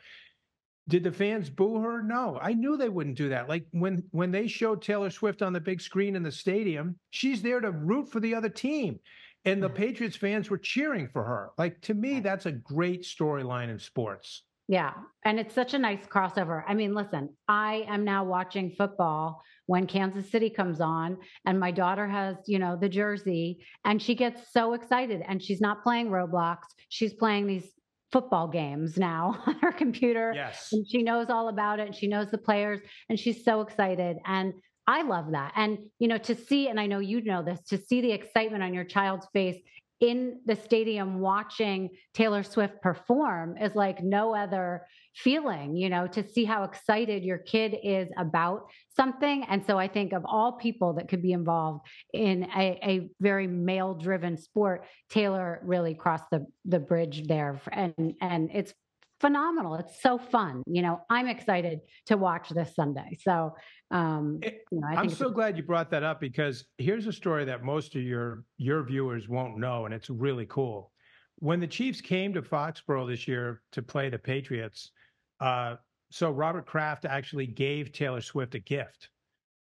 [0.90, 2.04] Did the fans boo her?
[2.04, 3.48] No, I knew they wouldn't do that.
[3.48, 7.42] Like when when they showed Taylor Swift on the big screen in the stadium, she's
[7.42, 9.00] there to root for the other team.
[9.46, 11.52] And the Patriots fans were cheering for her.
[11.58, 14.44] Like to me, that's a great storyline in sports.
[14.68, 14.94] Yeah.
[15.26, 16.64] And it's such a nice crossover.
[16.68, 21.72] I mean, listen, I am now watching football when Kansas City comes on, and my
[21.72, 25.22] daughter has, you know, the jersey, and she gets so excited.
[25.28, 26.60] And she's not playing Roblox,
[26.90, 27.70] she's playing these
[28.12, 30.32] football games now on her computer.
[30.36, 30.70] Yes.
[30.72, 31.88] And she knows all about it.
[31.88, 32.80] And she knows the players,
[33.10, 34.18] and she's so excited.
[34.26, 34.54] And
[34.86, 35.54] I love that.
[35.56, 38.64] And, you know, to see, and I know you know this, to see the excitement
[38.64, 39.62] on your child's face
[40.04, 44.86] in the stadium watching Taylor Swift perform is like no other
[45.16, 48.68] feeling, you know, to see how excited your kid is about
[48.98, 49.46] something.
[49.48, 53.48] And so I think of all people that could be involved in a, a very
[53.48, 57.62] male driven sport, Taylor really crossed the, the bridge there.
[57.72, 58.74] And, and it's
[59.20, 59.76] phenomenal.
[59.76, 60.64] It's so fun.
[60.68, 63.18] You know, I'm excited to watch this Sunday.
[63.22, 63.56] So,
[63.92, 67.46] um, you know, I am so glad you brought that up because here's a story
[67.46, 70.92] that most of your your viewers won't know, and it's really cool.
[71.40, 74.92] When the Chiefs came to Foxborough this year to play the Patriots,
[75.40, 75.76] uh,
[76.12, 79.10] so Robert Kraft actually gave Taylor Swift a gift.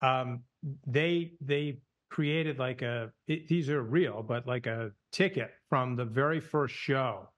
[0.01, 0.43] Um,
[0.87, 6.05] they they created like a it, these are real, but like a ticket from the
[6.05, 7.29] very first show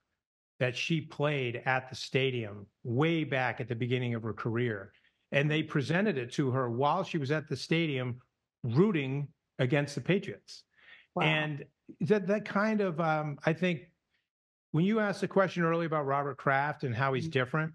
[0.61, 4.93] that she played at the stadium way back at the beginning of her career.
[5.31, 8.19] And they presented it to her while she was at the stadium
[8.63, 9.27] rooting
[9.57, 10.61] against the Patriots.
[11.15, 11.23] Wow.
[11.23, 11.65] And
[12.01, 13.87] that, that kind of, um, I think,
[14.71, 17.31] when you asked the question earlier about Robert Kraft and how he's mm-hmm.
[17.31, 17.73] different,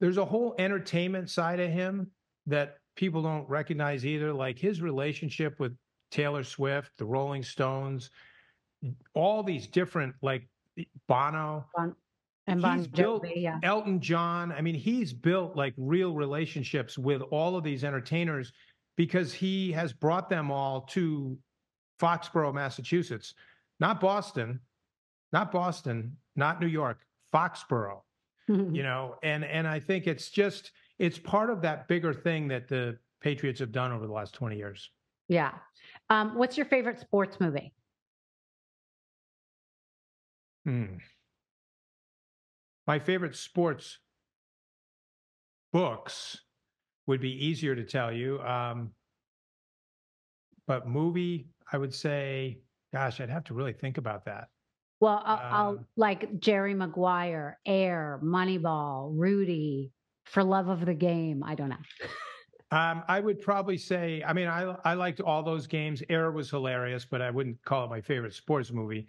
[0.00, 2.10] there's a whole entertainment side of him
[2.46, 4.32] that people don't recognize either.
[4.32, 5.76] Like his relationship with
[6.10, 8.10] Taylor Swift, the Rolling Stones,
[9.14, 10.48] all these different, like
[11.06, 11.66] Bono.
[11.76, 11.94] Bon-
[12.46, 13.58] and Bon he's built yeah.
[13.62, 14.52] Elton John.
[14.52, 18.52] I mean, he's built like real relationships with all of these entertainers
[18.96, 21.36] because he has brought them all to
[22.00, 23.34] Foxborough, Massachusetts,
[23.80, 24.60] not Boston,
[25.32, 27.00] not Boston, not New York,
[27.32, 28.02] Foxborough.
[28.48, 30.70] you know, and and I think it's just
[31.00, 34.56] it's part of that bigger thing that the Patriots have done over the last 20
[34.56, 34.90] years.
[35.28, 35.50] Yeah.
[36.10, 37.72] Um, what's your favorite sports movie?
[40.64, 40.98] Hmm.
[42.86, 43.98] My favorite sports
[45.72, 46.40] books
[47.06, 48.40] would be easier to tell you.
[48.40, 48.92] Um,
[50.66, 52.60] but movie, I would say,
[52.92, 54.48] gosh, I'd have to really think about that.
[55.00, 59.92] Well, I'll, um, I'll like Jerry Maguire, Air, Moneyball, Rudy,
[60.24, 61.42] For Love of the Game.
[61.44, 61.76] I don't know.
[62.72, 66.02] Um, I would probably say, I mean, I I liked all those games.
[66.08, 69.06] Air was hilarious, but I wouldn't call it my favorite sports movie.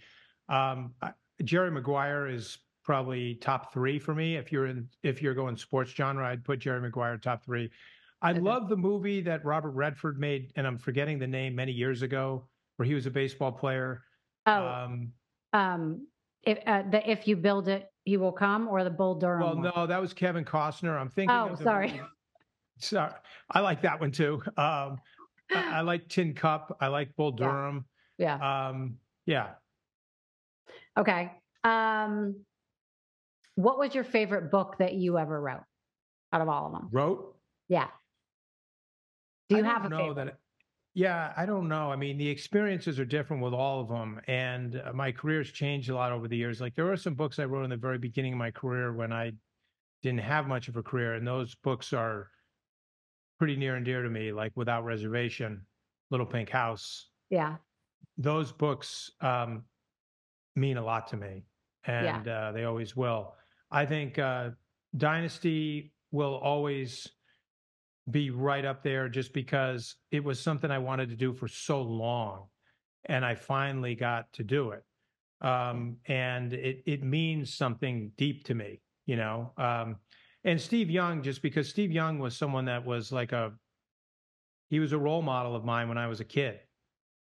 [0.48, 1.14] Um, I,
[1.44, 4.38] Jerry Maguire is probably top three for me.
[4.38, 7.70] If you're in, if you're going sports genre, I'd put Jerry Maguire top three.
[8.22, 12.02] I love the movie that Robert Redford made, and I'm forgetting the name many years
[12.02, 12.48] ago,
[12.78, 14.02] where he was a baseball player.
[14.48, 15.12] Oh, um,
[15.54, 16.08] um
[16.44, 19.42] if uh, the if you build it, he will come, or the Bull Durham.
[19.42, 19.72] Well, one?
[19.76, 21.00] no, that was Kevin Costner.
[21.00, 21.36] I'm thinking.
[21.36, 22.02] Oh, sorry.
[22.80, 23.12] Sorry,
[23.52, 24.42] I like that one too.
[24.56, 25.00] Um,
[25.52, 26.78] I, I, like Tin Cup.
[26.80, 27.86] I like Bull Durham.
[28.18, 28.38] Yeah.
[28.38, 28.68] Yeah.
[28.70, 29.48] Um, yeah.
[30.98, 31.32] Okay.
[31.64, 32.36] Um,
[33.58, 35.64] what was your favorite book that you ever wrote
[36.32, 36.90] out of all of them?
[36.92, 37.36] Wrote?
[37.68, 37.88] Yeah.
[39.50, 40.26] Do you I have a know favorite?
[40.26, 40.38] that?
[40.94, 41.92] Yeah, I don't know.
[41.92, 45.90] I mean, the experiences are different with all of them, and uh, my career's changed
[45.90, 46.62] a lot over the years.
[46.62, 49.12] Like there were some books I wrote in the very beginning of my career when
[49.12, 49.32] I
[50.04, 52.30] didn't have much of a career, and those books are
[53.40, 54.32] pretty near and dear to me.
[54.32, 55.66] Like Without Reservation,
[56.12, 57.08] Little Pink House.
[57.32, 57.56] Yeah.
[58.20, 59.64] Those books um,
[60.56, 61.46] mean a lot to me,
[61.86, 62.50] and yeah.
[62.50, 63.34] uh, they always will.
[63.72, 64.52] I think uh,
[64.96, 67.08] Dynasty will always
[68.10, 71.82] be right up there just because it was something I wanted to do for so
[71.82, 72.46] long.
[73.06, 74.84] And I finally got to do it.
[75.42, 79.52] Um, and it, it means something deep to me, you know.
[79.58, 79.98] Um,
[80.44, 83.52] and Steve Young, just because Steve Young was someone that was like a,
[84.70, 86.60] he was a role model of mine when I was a kid.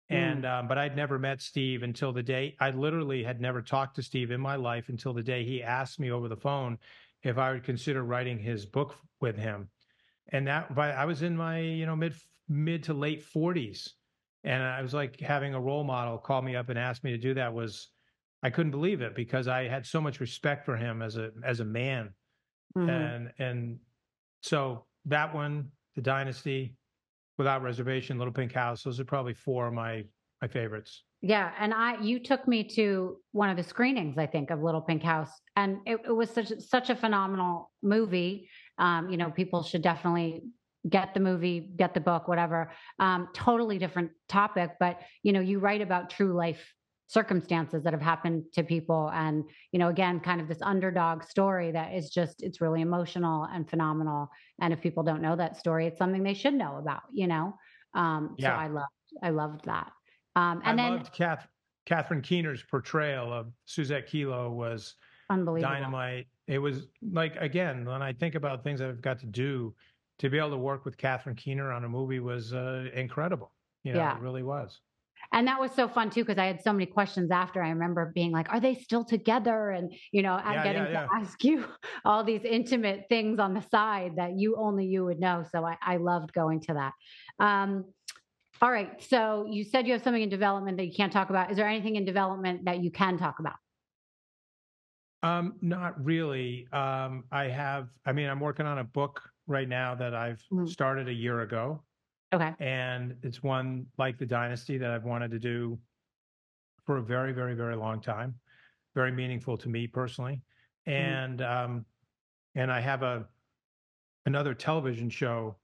[0.09, 0.59] And, mm.
[0.59, 4.03] um, but I'd never met Steve until the day I literally had never talked to
[4.03, 6.77] Steve in my life until the day he asked me over the phone
[7.23, 9.69] if I would consider writing his book with him
[10.29, 12.13] and that by I was in my you know mid
[12.47, 13.89] mid to late 40s
[14.43, 17.17] and I was like having a role model call me up and ask me to
[17.17, 17.89] do that was
[18.43, 21.59] I couldn't believe it because I had so much respect for him as a as
[21.59, 22.13] a man
[22.77, 22.89] mm-hmm.
[22.89, 23.79] and and
[24.41, 26.75] so that one the dynasty
[27.38, 30.03] without reservation little pink house those are probably four of my
[30.41, 34.51] my favorites yeah and i you took me to one of the screenings i think
[34.51, 39.18] of little pink house and it, it was such such a phenomenal movie um, you
[39.18, 40.43] know, people should definitely
[40.88, 42.72] get the movie, get the book, whatever.
[42.99, 46.73] Um, totally different topic, but you know, you write about true life
[47.07, 51.71] circumstances that have happened to people and you know again kind of this underdog story
[51.71, 54.29] that is just it's really emotional and phenomenal
[54.61, 57.53] and if people don't know that story it's something they should know about you know
[57.93, 58.49] um yeah.
[58.49, 58.88] so i loved
[59.23, 59.91] i loved that
[60.35, 61.47] um and I then loved Kath,
[61.85, 64.95] catherine keener's portrayal of susette kelo was
[65.29, 69.75] unbelievable dynamite it was like again when I think about things I've got to do
[70.19, 73.51] to be able to work with Catherine Keener on a movie was uh, incredible.
[73.84, 74.15] You know, yeah.
[74.15, 74.79] it really was.
[75.34, 77.61] And that was so fun too because I had so many questions after.
[77.61, 81.10] I remember being like, "Are they still together?" And you know, yeah, getting yeah, to
[81.15, 81.65] ask you
[82.06, 85.44] all these intimate things on the side that you only you would know.
[85.52, 86.94] So I, I loved going to that.
[87.44, 87.85] Um,
[88.61, 89.02] all right.
[89.03, 91.52] So you said you have something in development that you can't talk about.
[91.52, 93.56] Is there anything in development that you can talk about?
[95.23, 96.68] Um, not really.
[96.72, 100.68] Um, I have, I mean, I'm working on a book right now that I've mm.
[100.68, 101.84] started a year ago.
[102.34, 102.54] Okay.
[102.60, 105.80] And it's one like the Dynasty that I've wanted to do
[106.86, 108.36] for a very, very, very long time.
[108.95, 110.41] Very meaningful to me personally.
[110.88, 110.91] Mm.
[110.91, 111.86] And um,
[112.56, 113.26] and I have a
[114.26, 115.56] another television show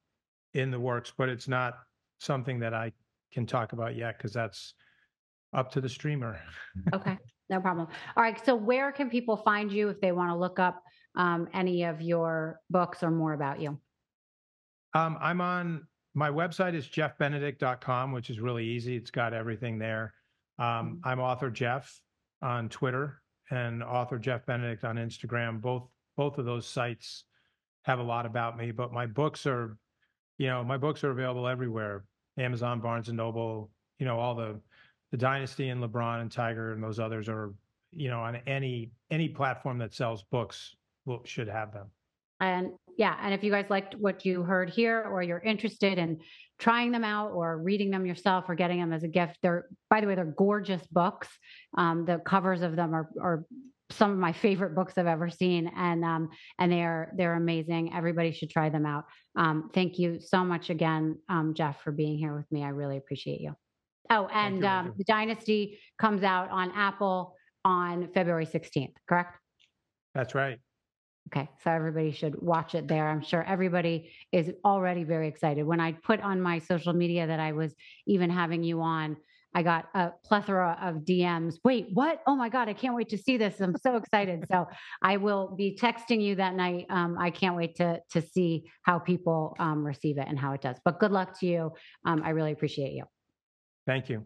[0.54, 1.80] in the works, but it's not
[2.20, 2.92] something that I
[3.32, 4.76] can talk about yet because that's
[5.54, 6.40] up to the streamer.
[6.94, 7.18] okay.
[7.50, 7.88] No problem.
[8.16, 8.44] All right.
[8.46, 10.82] So, where can people find you if they want to look up
[11.16, 13.78] um, any of your books or more about you?
[14.94, 18.96] Um, I'm on my website is jeffbenedict.com, which is really easy.
[18.96, 20.14] It's got everything there.
[20.60, 21.08] Um, mm-hmm.
[21.08, 22.02] I'm author Jeff
[22.42, 25.62] on Twitter and author Jeff Benedict on Instagram.
[25.62, 27.26] Both both of those sites
[27.84, 29.78] have a lot about me, but my books are,
[30.38, 32.06] you know, my books are available everywhere.
[32.38, 34.60] Amazon, Barnes and Noble, you know, all the
[35.12, 37.54] the Dynasty and LeBron and Tiger and those others are,
[37.92, 40.76] you know, on any any platform that sells books
[41.06, 41.88] will, should have them.
[42.40, 46.20] And yeah, and if you guys liked what you heard here, or you're interested in
[46.60, 50.02] trying them out, or reading them yourself, or getting them as a gift, they're by
[50.02, 51.28] the way, they're gorgeous books.
[51.78, 53.46] Um, the covers of them are are
[53.90, 56.30] some of my favorite books I've ever seen, and um,
[56.60, 57.94] and they're they're amazing.
[57.94, 59.06] Everybody should try them out.
[59.36, 62.64] Um, thank you so much again, um, Jeff, for being here with me.
[62.64, 63.54] I really appreciate you.
[64.10, 69.38] Oh, and you, um, the Dynasty comes out on Apple on February 16th, correct?
[70.14, 70.60] That's right.
[71.30, 73.10] Okay, so everybody should watch it there.
[73.10, 75.64] I'm sure everybody is already very excited.
[75.64, 77.74] When I put on my social media that I was
[78.06, 79.18] even having you on,
[79.56, 81.56] I got a plethora of DMs.
[81.64, 82.22] Wait, what?
[82.28, 83.60] Oh my God, I can't wait to see this.
[83.62, 84.46] I'm so excited.
[84.52, 84.68] so
[85.02, 86.88] I will be texting you that night.
[86.90, 90.62] Um, I can't wait to to see how people um, receive it and how it
[90.62, 90.78] does.
[90.84, 91.72] But good luck to you.
[92.06, 93.06] Um, I really appreciate you.
[93.86, 94.26] Thank you.